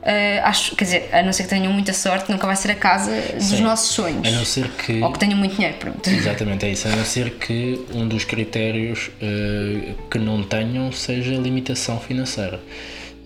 [0.00, 2.74] Uh, acho, quer dizer, a não ser que tenham muita sorte, nunca vai ser a
[2.74, 3.62] casa dos Sim.
[3.62, 4.26] nossos sonhos.
[4.26, 5.02] A não ser que.
[5.02, 6.08] Ou que tenham muito dinheiro, pronto.
[6.08, 6.86] Exatamente, é isso.
[6.86, 12.60] A não ser que um dos critérios uh, que não tenham seja a limitação financeira.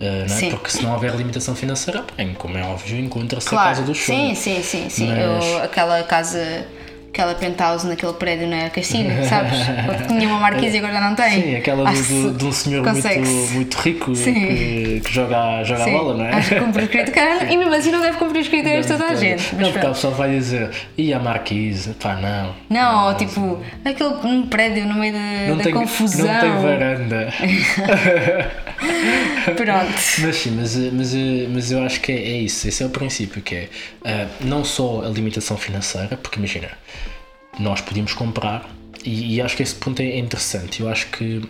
[0.01, 0.49] Uh, não é?
[0.49, 3.67] Porque se não houver limitação financeira, bem, como é óbvio, encontra-se claro.
[3.67, 4.39] a casa dos sonhos.
[4.39, 4.89] Sim, sim, sim.
[4.89, 5.07] sim.
[5.07, 5.45] Mas...
[5.45, 6.65] Eu, aquela casa
[7.13, 9.59] aquela penthouse naquele prédio na Caixinha, sabes?
[9.87, 11.43] Ou tinha uma marquise e agora não tem.
[11.43, 15.83] Sim, aquela do, do, que de um senhor muito, muito rico que, que joga, joga
[15.83, 16.33] a Sim, bola, não é?
[16.33, 17.51] Acho que cumpre os critérios.
[17.51, 19.55] E mesmo assim não deve cumprir os critérios toda a gente.
[19.55, 21.93] Não, porque a pessoa vai dizer, e a Marquise?
[21.93, 22.55] Pá, não.
[22.67, 26.25] Não, ou tipo, aquele um prédio no meio da, Não da tem, confusão.
[26.25, 27.31] não tem varanda.
[29.55, 29.93] Pronto.
[30.19, 31.13] Mas sim, mas, mas,
[31.49, 33.69] mas eu acho que é, é isso, esse é o princípio, que é
[34.03, 36.69] eh, não só a limitação financeira, porque imagina,
[37.59, 38.69] nós podíamos comprar,
[39.05, 41.41] e, e acho que esse ponto é interessante, eu acho que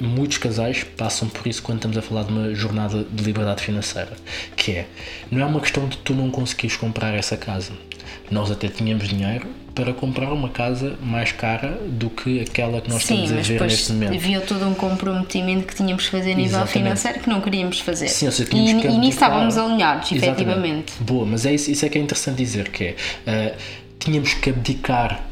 [0.00, 4.12] muitos casais passam por isso quando estamos a falar de uma jornada de liberdade financeira,
[4.56, 4.86] que é,
[5.30, 7.72] não é uma questão de tu não conseguires comprar essa casa,
[8.30, 13.04] nós até tínhamos dinheiro para comprar uma casa mais cara do que aquela que nós
[13.04, 14.14] Sim, estamos a ver neste momento.
[14.14, 16.72] havia todo um comprometimento que tínhamos que fazer a nível Exatamente.
[16.72, 18.08] financeiro que não queríamos fazer.
[18.08, 20.42] Sim, ou seja, e, e nisso estávamos alinhados, Exatamente.
[20.42, 20.92] efetivamente.
[21.00, 22.96] Boa, mas é isso, isso é que é interessante dizer, que é,
[23.26, 23.54] eh,
[24.02, 25.24] tínhamos que abdicar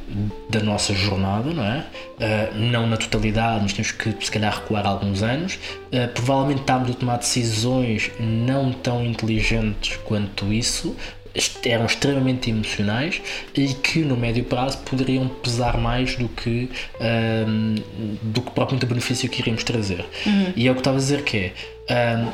[0.49, 1.85] da nossa jornada, não é?
[2.21, 5.59] Eh, não na totalidade, mas tínhamos que se calhar recuar alguns anos.
[5.91, 10.97] Eh, provavelmente estávamos a tomar decisões não tão inteligentes quanto isso,
[11.65, 13.23] eram extremamente emocionais
[13.55, 16.69] e que no médio prazo poderiam pesar mais do que
[17.01, 17.77] ahm,
[18.21, 20.05] do que propriamente o benefício que iríamos trazer.
[20.57, 21.53] E é o que estava a dizer que
[21.89, 22.27] é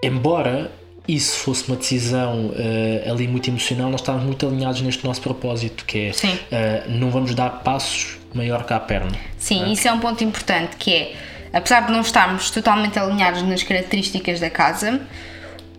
[0.00, 0.70] embora
[1.06, 5.84] isso fosse uma decisão eh, ali muito emocional, nós estávamos muito alinhados neste nosso propósito,
[5.84, 6.12] que é
[6.50, 9.12] eh, não vamos dar passos maior que a perna.
[9.38, 11.14] Sim, isso é um ponto importante que é,
[11.52, 15.00] apesar de não estarmos totalmente alinhados nas características da casa,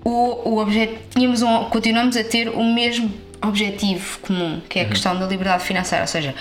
[0.03, 0.65] o, o
[1.09, 3.11] tínhamos um, continuamos a ter o mesmo
[3.41, 4.87] objetivo comum, que é Uhum.
[4.87, 6.33] a questão da liberdade financeira, ou seja,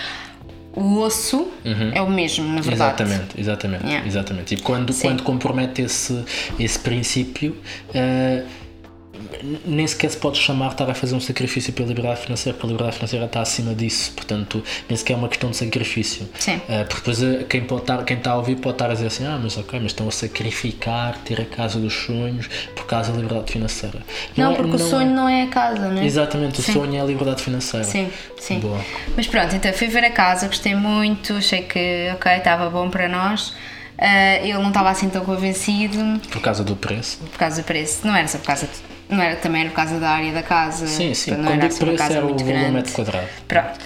[0.76, 1.48] o osso
[1.94, 3.02] é o mesmo, na verdade.
[3.02, 3.08] Uhum.
[3.08, 4.06] Exatamente, exatamente, Yeah.
[4.06, 4.54] exatamente.
[4.54, 5.08] E quando, Sim.
[5.08, 6.24] quando compromete esse,
[6.58, 7.56] esse princípio,
[7.94, 8.44] n-
[9.64, 12.66] nem sequer se pode chamar de estar a fazer um sacrifício pela liberdade financeira, porque
[12.66, 16.28] a liberdade financeira está acima disso, portanto, nem sequer é uma questão de sacrifício.
[16.38, 16.60] Sim.
[16.68, 19.06] Eh, porque depois eh, quem, pode estar, quem está a ouvir pode estar a dizer
[19.06, 23.12] assim: ah, mas ok, mas estão a sacrificar ter a casa dos sonhos por causa
[23.12, 23.98] da liberdade financeira.
[24.36, 26.04] Não, é- porque o não sonho é- não é a casa, não é?
[26.04, 26.72] Exatamente, o Sim.
[26.72, 27.84] sonho é a liberdade financeira.
[27.86, 28.58] Sim, sim.
[28.60, 28.80] Boa.
[29.16, 33.08] Mas pronto, então fui ver a casa, gostei muito, achei que ok, estava bom para
[33.08, 33.54] nós.
[33.96, 37.18] Ah, ele não estava assim tão convencido Por causa do preço.
[37.18, 38.68] por causa do preço, não era só por causa
[39.14, 40.86] não era também era por causa da área da casa.
[40.86, 41.30] Sim, sim.
[41.32, 42.72] não Quando era assim uma casa era o muito valor grande.
[42.72, 43.28] metro quadrado.
[43.48, 43.78] Pronto.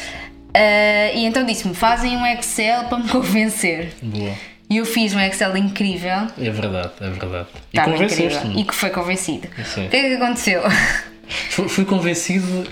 [0.55, 3.93] Ah, e então disse-me: fazem um Excel para me convencer.
[4.03, 4.33] Boa.
[4.71, 6.27] E eu fiz um Excel incrível.
[6.39, 7.49] É verdade, é verdade.
[7.73, 8.61] E convenceste-me.
[8.61, 9.49] E que foi convencido.
[9.65, 9.87] Sim.
[9.87, 10.63] O que é que aconteceu?
[11.51, 12.67] Fui, fui convencido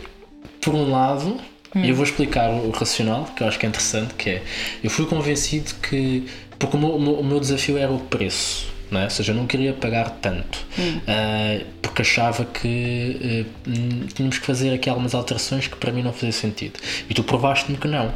[0.63, 1.39] por um lado,
[1.75, 1.85] Hum.
[1.85, 4.43] e eu vou explicar o, o racional, que eu acho que é interessante, que é,
[4.83, 6.27] eu fui convencido que,
[6.59, 9.05] porque o o meu- o meu desafio era o preço, não é?
[9.05, 11.01] ou seja, eu não queria pagar tanto, Hum.
[11.07, 16.03] ah, porque achava que ah, hum, tínhamos que fazer aqui algumas alterações que para mim
[16.03, 16.79] não faziam sentido.
[17.09, 18.13] E tu provaste-me que não.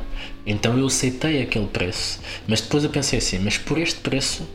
[0.47, 2.21] Então eu aceitei aquele preço.
[2.47, 4.47] Mas depois eu pensei assim, mas por este preço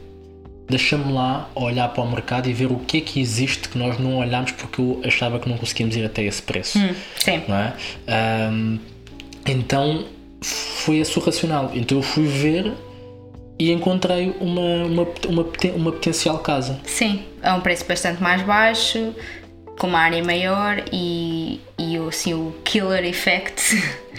[0.67, 3.99] deixa-me lá olhar para o mercado e ver o que é que existe que nós
[3.99, 6.79] não olhámos porque eu achava que não conseguíamos ir até esse preço.
[7.19, 7.43] Sim.
[7.47, 7.73] Não é?
[8.07, 8.77] Ahm,
[9.45, 10.05] então
[10.41, 11.71] foi esse o racional.
[11.73, 12.73] Então eu fui ver
[13.57, 16.79] e encontrei uma, uma, uma, uma potencial casa.
[16.85, 19.13] Sim, a um preço bastante mais baixo,
[19.79, 23.61] com uma área maior e, e o, assim, o killer effect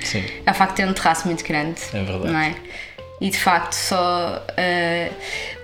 [0.03, 0.25] Sim.
[0.44, 1.81] é o facto de ter um terraço muito grande.
[1.92, 2.33] É verdade.
[2.33, 2.55] Não é?
[3.20, 5.11] E de facto só ah,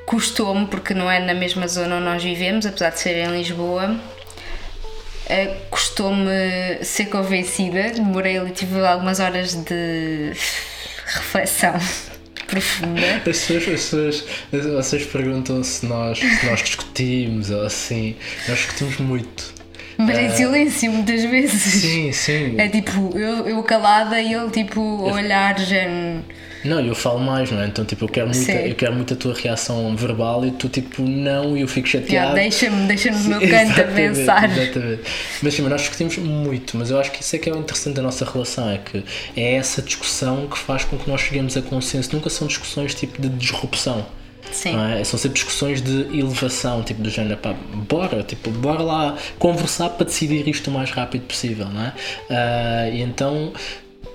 [0.07, 3.97] custou-me, porque não é na mesma zona onde nós vivemos, apesar de ser em Lisboa.
[5.31, 10.33] ah, Custou-me ser convencida, demorei ali, tive algumas horas de
[11.07, 11.75] reflexão
[12.53, 13.01] profunda.
[13.17, 18.15] As pessoas, as pessoas, vocês perguntam se nós, se nós discutimos ou assim.
[18.47, 19.55] Nós discutimos muito.
[19.97, 21.63] Mas em silêncio, muitas vezes.
[21.63, 22.55] Sim, sim.
[22.59, 25.87] É tipo, eu, eu calada e ele tipo a olhar já.
[26.65, 27.67] Não, eu falo mais, não é?
[27.67, 28.53] Então, tipo, eu quero muito, Sim.
[28.53, 32.35] eu quero muito a tua reação verbal e tu, tipo, não, e eu fico chateado.
[32.35, 34.51] Deixa-me deixa no meu canto a pensar.
[34.51, 35.03] Exatamente.
[35.43, 37.59] Mas sim, mas nós discutimos muito, mas eu acho que isso é que é o
[37.59, 39.05] interessante da nossa relação, é que
[39.37, 42.15] é essa discussão que faz com que nós cheguemos a consenso.
[42.15, 44.07] Nunca são discussões tipo de disrupção.
[44.51, 44.77] Sim.
[44.93, 45.03] É?
[45.05, 47.55] São sempre discussões de elevação, tipo do género, pá,
[47.89, 51.93] bora, tipo, bora lá conversar para decidir isto o mais rápido possível, não é?
[52.29, 53.53] Ah, e então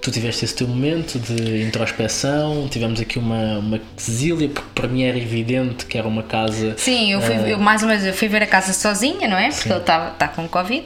[0.07, 5.03] tu tiveste esse teu momento de introspeção, tivemos aqui uma, uma quesilha, porque para mim
[5.03, 6.75] era evidente que era uma casa.
[6.77, 9.49] Sim, eu fui, eu, mais ou menos, eu fui ver a casa sozinha, não é?
[9.49, 10.85] Porque ele está tá com Covid.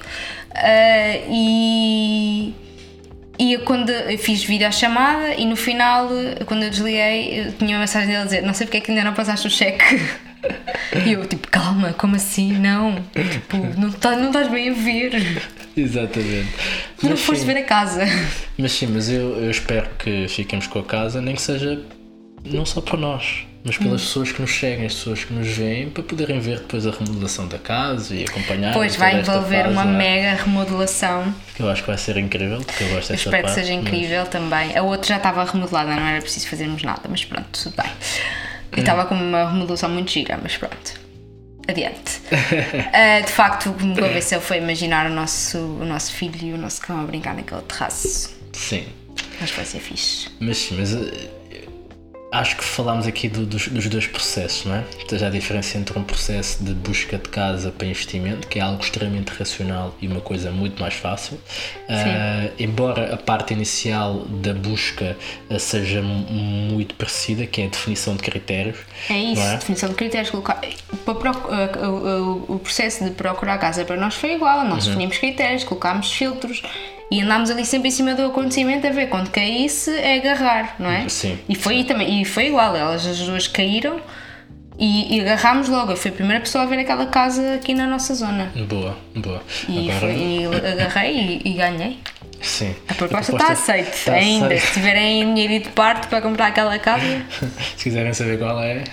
[0.55, 2.53] Ah, e.
[3.39, 6.09] E eu, quando eu fiz videochamada e no final,
[6.45, 8.91] quando eu desliguei, eu tinha uma mensagem dele a dizer: Não sei porque é que
[8.91, 10.01] ainda não passaste o cheque.
[11.05, 12.51] E eu, tipo, calma, como assim?
[12.51, 15.41] Não, tipo, não, tá, não estás bem a ver.
[15.77, 16.49] Exatamente.
[17.01, 18.03] Tu não Mas foste ver a casa.
[18.57, 21.81] Mas sim, mas eu, eu espero que fiquemos com a casa, nem que seja
[22.45, 23.83] não só para nós, mas Hum.
[23.83, 26.91] pelas pessoas que nos seguem, as pessoas que nos veem, para poderem ver depois a
[26.91, 28.73] remodelação da casa e acompanhar.
[28.73, 31.33] Pois vai envolver fase, uma não mega remodelação.
[31.55, 33.55] Que eu acho que vai ser incrível, porque eu gosto desta Espero que parte.
[33.65, 34.77] seja mas- incrível também.
[34.77, 37.91] A outra já estava remodelada, não era preciso fazermos nada, mas pronto, tudo bem.
[37.91, 38.75] Hum.
[38.77, 41.00] E estava com uma remodelação muito gira, mas pronto.
[41.71, 42.21] Adiante.
[42.93, 46.53] Ah, de facto, o que me convenceu foi imaginar o nosso, o nosso filho e
[46.53, 48.29] o nosso cão a brincar naquele terraço.
[48.53, 48.85] Sim,
[49.39, 50.29] Mas vai ser fixe.
[50.39, 51.29] mas sim, mas eh,
[52.31, 54.83] acho que falámos aqui do- dos, dos dois processos, não é?
[55.07, 58.81] Seja, a diferença entre um processo de busca de casa para investimento, que é algo
[58.81, 61.37] extremamente racional e uma coisa muito mais fácil.
[61.89, 65.17] Ah, embora a parte inicial da busca
[65.49, 68.77] ah, seja muito parecida, que é a definição de critérios.
[69.09, 69.57] É isso, é?
[69.57, 70.29] definição de critérios.
[70.29, 70.61] Colocar,
[71.03, 74.63] para uh, o, o- o processo de procurar casa para nós foi igual.
[74.63, 74.91] Nós Uhum.
[74.91, 76.61] definimos critérios, colocámos filtros
[77.11, 80.89] e andámos ali sempre em cima do acontecimento a ver quando caísse é agarrar, não
[80.89, 81.07] é?
[81.09, 83.99] Sim, E foi, também, e foi igual, elas as duas caíram
[84.79, 85.91] e, e agarrámos logo.
[85.91, 88.51] Eu fui a primeira pessoa a ver aquela casa aqui na nossa zona.
[88.67, 89.43] Boa, boa.
[89.67, 91.99] E, Agora, foi- e agarrei e, e ganhei.
[92.61, 92.75] Sim.
[92.87, 94.45] A proposta está aceite está ainda.
[94.47, 94.65] aceite.
[94.67, 97.25] Se tiverem dinheiro de parte para comprar aquela casa,
[97.77, 98.83] Se quiserem saber qual é,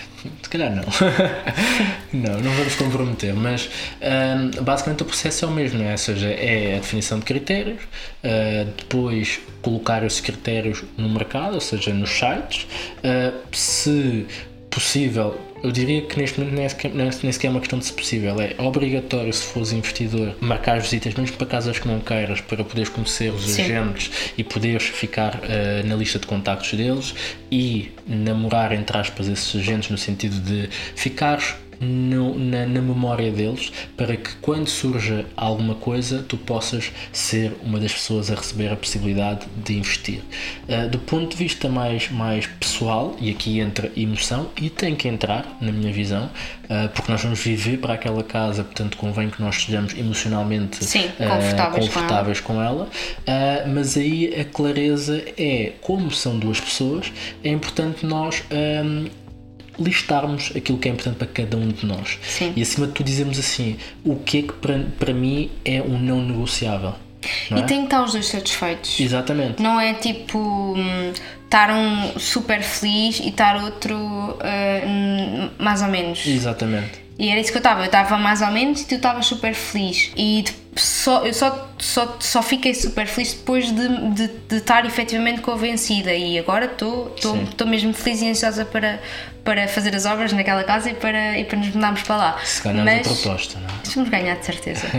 [0.43, 0.85] se calhar não.
[2.13, 3.69] não, não vamos comprometer, mas
[4.01, 5.93] hum, basicamente o processo é o mesmo, não é?
[5.93, 11.61] ou seja, é a definição de critérios, uh, depois colocar esses critérios no mercado, ou
[11.61, 12.67] seja, nos sites,
[12.99, 14.27] uh, se
[14.71, 15.48] possível.
[15.63, 17.93] Eu diria que neste momento nem é sequer, nem sequer é uma questão de se
[17.93, 22.63] possível, é obrigatório se fores investidor marcar visitas mesmo para casas que não queiras para
[22.63, 23.63] poderes conhecer os Sim.
[23.63, 27.15] agentes e poderes ficar eh, na lista de contactos deles
[27.51, 33.73] e namorar, entre aspas, esses agentes no sentido de ficares no- na, na memória deles
[33.97, 38.77] para que quando surja alguma coisa tu possas ser uma das pessoas a receber a
[38.77, 40.21] possibilidade de investir.
[40.69, 45.09] Eh, do ponto de vista mais, mais pessoal, e aqui entra emoção, e tem que
[45.09, 46.29] entrar, na minha visão,
[46.69, 51.09] eh, porque nós vamos viver para aquela casa, portanto convém que nós estejamos emocionalmente Sim,
[51.19, 52.89] confortáveis com confortáveis com ela,
[53.27, 57.13] ah, mas aí a clareza é, como são duas pessoas,
[57.45, 59.07] é importante nós ahm,
[59.79, 62.19] listarmos aquilo que é importante para cada um de nós.
[62.23, 62.53] Sim.
[62.57, 65.99] E acima de tudo dizemos assim, o que é que para, para mim é um
[65.99, 66.95] não negociável.
[67.51, 67.65] Não e é?
[67.65, 69.01] tem que estar os dois satisfeitos.
[69.01, 69.63] Exatamente.
[69.63, 71.13] Não é tipo hum,
[71.45, 76.27] estar um super feliz e estar outro hum, mais ou menos.
[76.27, 77.08] Exatamente.
[77.19, 77.81] E era isso que eu estava.
[77.81, 80.13] Eu estava mais ou menos e tu estavas super feliz.
[80.17, 80.45] E
[80.77, 86.15] só, eu só, só, só fiquei super feliz depois de, de, de estar efetivamente convencida.
[86.15, 89.01] E agora estou mesmo feliz e ansiosa para,
[89.43, 92.39] para fazer as obras naquela casa e para, e para nos mudarmos para lá.
[92.45, 93.95] Se ganharmos Mas a proposta, não é?
[93.95, 94.87] vamos ganhar de certeza.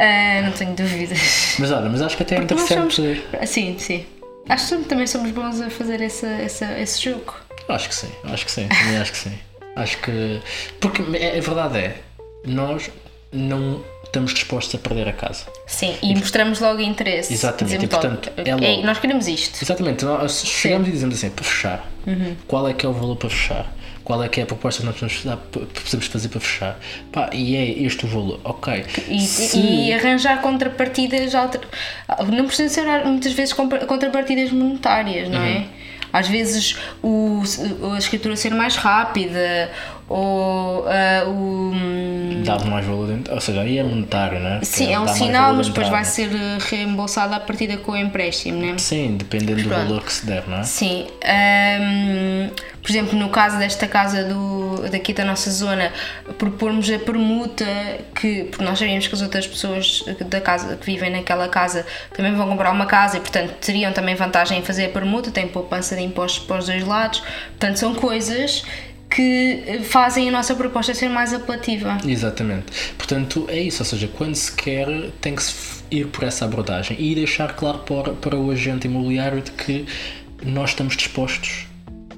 [0.00, 1.56] Ah, não tenho dúvidas.
[1.58, 2.94] Mas olha, mas acho que até é interessante.
[2.94, 3.50] somos.
[3.50, 4.06] Sim, sim.
[4.48, 7.34] Acho que também somos bons a fazer essa, essa, esse jogo.
[7.68, 9.32] Acho que sim, acho que sim, também acho que sim.
[9.78, 10.40] Acho que.
[10.80, 11.96] Porque a a verdade é,
[12.44, 12.90] nós
[13.32, 15.44] não estamos dispostos a perder a casa.
[15.66, 17.32] Sim, e mostramos logo interesse.
[17.32, 18.64] Exatamente, e, portanto, logo, é logo.
[18.64, 19.62] "Ei, nós queremos isto.
[19.62, 21.86] Exatamente, nós chegamos e dizemos assim, para fechar,
[22.46, 23.74] qual é que é o valor para fechar?
[24.02, 25.40] Qual é que é a proposta que nós precisamos,
[25.74, 26.80] precisamos fazer para fechar?
[27.12, 28.82] Pá, e é este o valor, ok.
[29.06, 31.60] E, Se- e arranjar contrapartidas, alter...
[32.32, 35.44] não precisa ser muitas vezes contrapartidas monetárias, não Uhum.
[35.44, 35.64] é?
[36.18, 37.42] Às vezes o,
[37.94, 39.70] a escritura ser mais rápida
[40.08, 41.72] ou ah, o.
[42.44, 44.60] Dá mais valor dentro, ou seja, aí é monetário, não é?
[44.62, 46.30] Sim, é um sinal, mas de depois vai ser
[46.70, 48.78] reembolsado à partida com o empréstimo, não é?
[48.78, 50.62] Sim, dependendo do valor que se der, não é?
[50.62, 52.50] Sim, ahm,
[52.88, 55.92] por exemplo, no caso desta casa do, daqui da nossa zona,
[56.38, 57.66] propormos a permuta
[58.18, 61.84] que, porque nós sabíamos que as outras pessoas da casa que vivem naquela casa
[62.16, 65.46] também vão comprar uma casa e, portanto, teriam também vantagem em fazer a permuta, tem
[65.46, 67.20] poupança de impostos para os dois lados,
[67.50, 68.64] portanto, são coisas
[69.10, 71.98] que fazem a nossa proposta ser mais apelativa.
[72.06, 72.94] Exatamente.
[72.96, 74.88] Portanto, é isso, ou seja, quando se quer,
[75.20, 79.42] tem que se ir por essa abordagem e deixar claro para, para o agente imobiliário
[79.42, 79.84] de que
[80.42, 81.67] nós estamos dispostos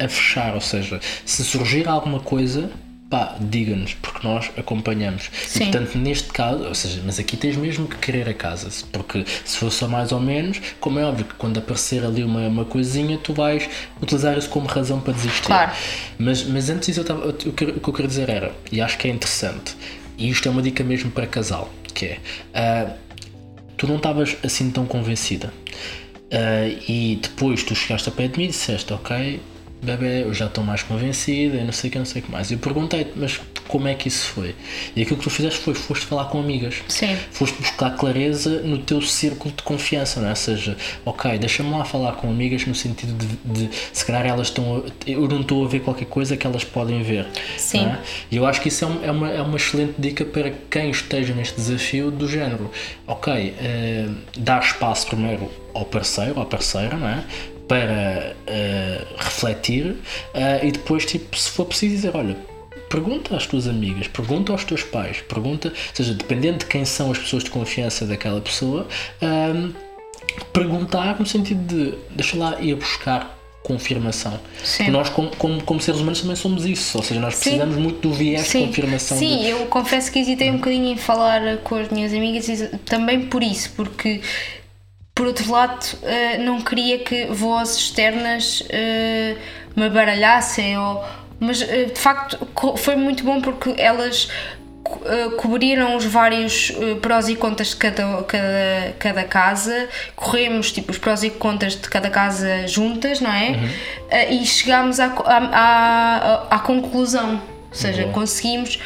[0.01, 2.71] a fechar, ou seja, se surgir alguma coisa,
[3.11, 5.31] pá, diga-nos, porque nós acompanhamos.
[5.47, 5.65] Sim.
[5.65, 9.25] E portanto, neste caso, ou seja, mas aqui tens mesmo que querer a casa, porque
[9.45, 12.65] se for só mais ou menos, como é óbvio que quando aparecer ali uma, uma
[12.65, 13.69] coisinha, tu vais
[14.01, 15.47] utilizar isso como razão para desistir.
[15.47, 15.73] Claro.
[16.17, 18.81] Mas, mas antes disso, eu tava, o, que, o que eu queria dizer era, e
[18.81, 19.77] acho que é interessante,
[20.17, 22.19] e isto é uma dica mesmo para casal, que é,
[22.55, 22.93] ah,
[23.77, 25.53] tu não estavas assim tão convencida.
[26.33, 29.41] Ah, e depois tu chegaste a pé de mim e disseste, ok,
[29.83, 32.31] bebê, eu já estou mais convencida, eu não sei o que, não sei o que
[32.31, 32.51] mais.
[32.51, 34.55] E eu perguntei-te, mas como é que isso foi.
[34.97, 36.77] E aquilo que tu fizeste foi, foste falar com amigas.
[36.89, 37.17] Sim.
[37.31, 40.31] Foste buscar clareza no teu círculo de confiança, não é?
[40.31, 44.49] Ou seja, ok, deixa-me lá falar com amigas no sentido de, de se calhar elas
[44.49, 44.79] estão.
[45.07, 47.27] A, eu não estou a ver qualquer coisa que elas podem ver.
[47.57, 47.87] Sim.
[47.87, 47.99] é?
[48.31, 50.91] E eu acho que isso é, um- é uma, é uma excelente dica para quem
[50.91, 52.71] esteja neste desafio do género.
[53.07, 57.25] Ok, eh, dar espaço primeiro ao parceiro, à parceira, não é?
[57.71, 59.95] Para eh, refletir
[60.35, 62.37] eh, e depois, tipo, se for preciso dizer, olha,
[62.89, 67.13] pergunta às tuas amigas, pergunta aos teus pais, pergunta, ou seja, dependendo de quem são
[67.13, 68.89] as pessoas de confiança daquela pessoa,
[69.23, 69.71] ahm,
[70.53, 74.41] perguntar no sentido de deixa lá ir buscar confirmação.
[74.65, 74.89] Sim.
[74.91, 78.13] Nós, como, como, como seres humanos, também somos isso, ou seja, nós precisamos muito do
[78.13, 79.17] viés de confirmação.
[79.17, 82.47] Sim, de- eu confesso que hesitei um bocadinho em falar com as minhas amigas
[82.85, 84.21] também por isso, porque
[85.21, 89.37] por outro lado eh, não queria que vozes externas eh,
[89.77, 91.05] me baralhassem ou
[91.39, 92.39] mas eh, de facto
[92.79, 94.31] foi muito bom porque elas
[94.83, 95.03] co-
[95.37, 101.23] cobriram os vários prós e contras de cada, cada, cada casa, corremos tipo os prós
[101.23, 103.59] e contras de cada casa juntas, não é?
[104.09, 108.15] Eh, e chegámos à, à, à, à conclusão, ou seja, Boa.
[108.15, 108.79] conseguimos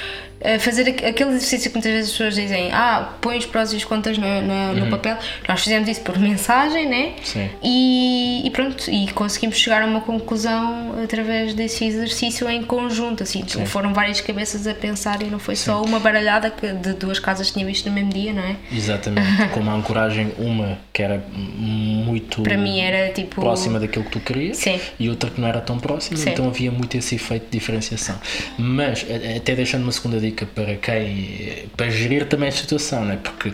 [0.58, 3.76] fazer aqu- aquele exercício que muitas vezes as pessoas dizem ah, põe os prós e
[3.76, 5.16] os contras no, no, no papel
[5.48, 7.12] nós fizemos isso por mensagem né?
[7.22, 7.48] Sim.
[7.62, 13.42] e, e pronto e conseguimos chegar a uma conclusão através desse exercício em conjunto assim,
[13.66, 17.48] foram várias cabeças a pensar e não foi só uma baralhada que- de duas casas
[17.48, 18.56] que tinha visto no mesmo dia, não é?
[18.72, 24.10] Exatamente, como a ancoragem, uma que era muito Para mim era tipo próxima daquilo que
[24.10, 24.78] tu querias Sim.
[24.98, 26.30] e outra que não era tão próxima, Sim.
[26.30, 28.16] então havia muito esse efeito de diferenciação.
[28.58, 29.04] Mas,
[29.36, 33.18] até deixando uma segunda dica para quem, para gerir também a situação, né?
[33.22, 33.52] porque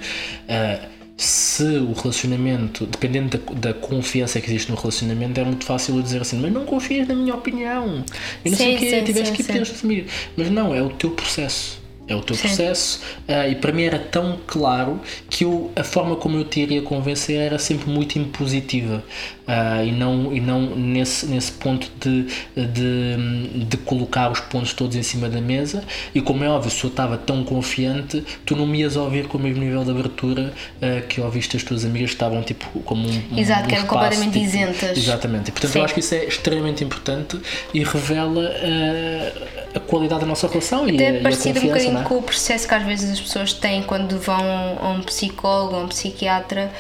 [0.49, 0.89] ah,
[1.21, 6.03] se o relacionamento, dependendo da, da confiança que existe no relacionamento, é muito fácil eu
[6.03, 8.03] dizer assim, mas não confias na minha opinião,
[8.43, 10.13] e não sei Sim, o quê, sim, tiveste que pedir amigos.
[10.35, 11.79] Mas não, é o teu processo.
[12.09, 12.49] É o teu Sim.
[12.49, 16.59] processo ah, e para mim era tão claro que eu, a forma como eu te
[16.59, 19.05] iria convencer era sempre muito impositiva
[19.53, 22.27] ah, e não, e não nesse, nesse ponto de,
[22.57, 25.83] de, de colocar os pontos todos em cima da mesa
[26.15, 29.39] e como é óbvio, se eu estava tão confiante tu não me ias ouvir com
[29.39, 33.09] o mesmo nível de abertura ah, que ouviste as tuas amigas que estavam tipo como
[33.09, 34.97] um, um- Exato, um que eram espaço, completamente tipo, isentas.
[34.99, 35.79] Exatamente, e portanto Sim.
[35.81, 37.39] eu acho que isso é extremamente importante
[37.75, 39.33] e revela ah,
[39.75, 42.03] a qualidade da nossa relação e, a, Até e a parecido um bocadinho é?
[42.03, 45.85] com o processo que às vezes as pessoas têm quando vão a um psicólogo ou
[45.85, 46.71] um psiquiatra.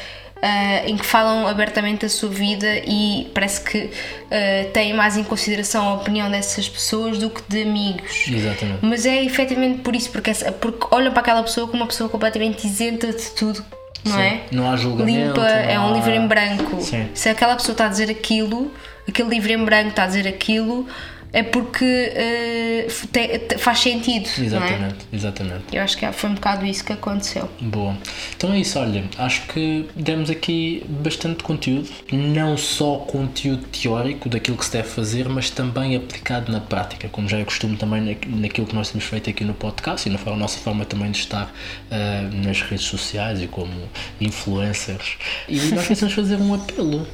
[0.43, 3.91] Ah, em que falam abertamente da sua vida e parece que
[4.31, 8.27] ah, têm mais em consideração a opinião dessas pessoas do que de amigos.
[8.29, 8.79] Exatamente.
[8.83, 12.09] Mas é efetivamente por isso, porque, essa- porque olham para aquela pessoa como uma pessoa
[12.09, 13.65] completamente isenta de tudo,
[14.05, 14.21] não Sim.
[14.23, 14.41] é?
[14.51, 15.27] Não há julgamento.
[15.41, 16.81] Limpa, é um há- livro em branco.
[16.81, 17.09] Sim.
[17.15, 18.73] Se aquela pessoa está a dizer aquilo,
[19.09, 20.87] aquele livro em branco está a dizer aquilo,
[21.33, 24.47] é porque eh, te- te- faz sentido, não é?
[24.47, 25.65] Exatamente, exatamente.
[25.73, 27.49] Eu acho que foi um bocado isso que aconteceu.
[27.61, 27.97] Boa.
[28.37, 34.57] Então é isso, olha, acho que demos aqui bastante conteúdo, não só conteúdo teórico daquilo
[34.57, 38.39] que se deve fazer, mas também aplicado na prática, como já é costume também na-
[38.39, 41.53] naquilo que nós temos feito aqui no podcast e na nossa forma também de estar
[41.91, 43.73] ah, nas redes sociais e como
[44.21, 45.17] influencers.
[45.49, 47.07] E nós pensamos fazer um apelo.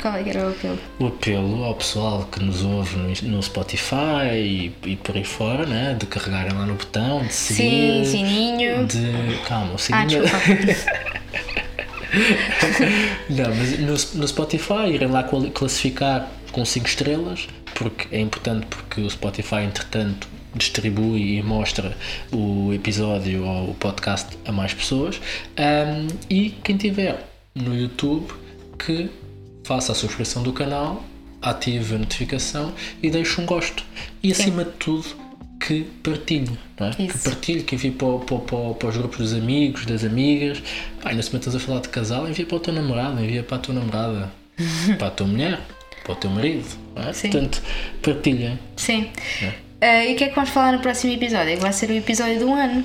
[0.00, 0.78] Qual é que era o apelo?
[0.98, 5.66] o apelo ao pessoal que nos ouve no, no Spotify e, e por aí fora,
[5.66, 5.94] né?
[5.98, 8.86] de carregarem lá no botão, de Sim, seguir, sininho.
[8.86, 9.38] de.
[9.46, 10.22] Calma, o Ah, sininho.
[10.22, 10.90] desculpa.
[13.30, 19.00] Não, mas no, no Spotify irem lá classificar com 5 estrelas, porque é importante porque
[19.00, 21.96] o Spotify, entretanto, distribui e mostra
[22.32, 25.20] o episódio ou o podcast a mais pessoas.
[25.56, 27.24] Ahm, e quem tiver
[27.54, 28.26] no YouTube
[28.78, 29.08] que
[29.70, 31.00] faça a subscrição do canal,
[31.40, 33.84] ative a notificação e deixe um gosto.
[34.20, 35.04] E acima de tudo
[35.60, 36.90] que partilhe, não é?
[36.90, 40.60] que partilhe, que envie para, para, para, para os grupos dos amigos, das amigas.
[41.00, 43.58] Pá, ainda se metas a falar de casal, envia para o teu namorado, envia para
[43.58, 44.32] a tua namorada,
[44.98, 45.60] para a tua mulher,
[46.02, 46.66] para o teu marido.
[46.96, 47.12] Não é?
[47.12, 47.30] Sim.
[47.30, 47.62] Portanto,
[48.02, 48.58] partilhem.
[48.74, 49.08] Sim.
[49.80, 51.52] Ah, e o que é que vamos falar no próximo episódio?
[51.52, 52.84] É vai ser o episódio do ano.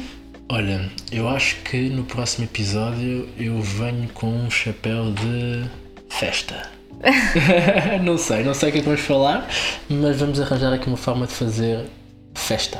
[0.50, 5.68] Olha, eu acho que no próximo episódio eu venho com um chapéu de
[6.12, 6.75] festa.
[8.04, 9.48] não sei, não sei o que é que vamos falar,
[9.90, 11.86] mas vamos arranjar aqui uma forma de fazer
[12.34, 12.80] festa.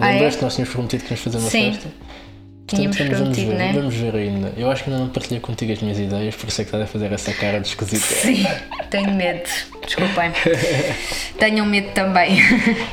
[0.00, 0.12] Ah, é?
[0.12, 1.72] Lembras-te que nós tínhamos prometido que íamos fazer uma Sim.
[1.72, 1.88] festa?
[2.68, 3.72] Tínhamos vamos, vamos prometido, ver, né?
[3.74, 4.52] vamos ver ainda.
[4.56, 6.84] Eu acho que ainda não partilhei contigo as minhas ideias, por isso é que estás
[6.84, 8.04] a fazer essa cara de esquisita.
[8.04, 8.46] Sim,
[8.90, 9.48] tenho medo.
[9.86, 10.30] Desculpem.
[11.38, 12.36] Tenham medo também.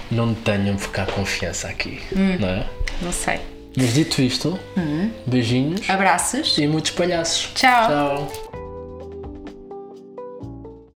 [0.10, 2.38] Não tenham ficar confiança aqui, Hum.
[2.40, 2.66] não é?
[3.02, 3.40] Não sei.
[3.78, 4.58] Mas dito isto,
[5.28, 6.58] beijinhos Abraços.
[6.58, 7.52] e muitos palhaços.
[7.56, 7.88] Tchau.
[7.90, 8.45] Tchau.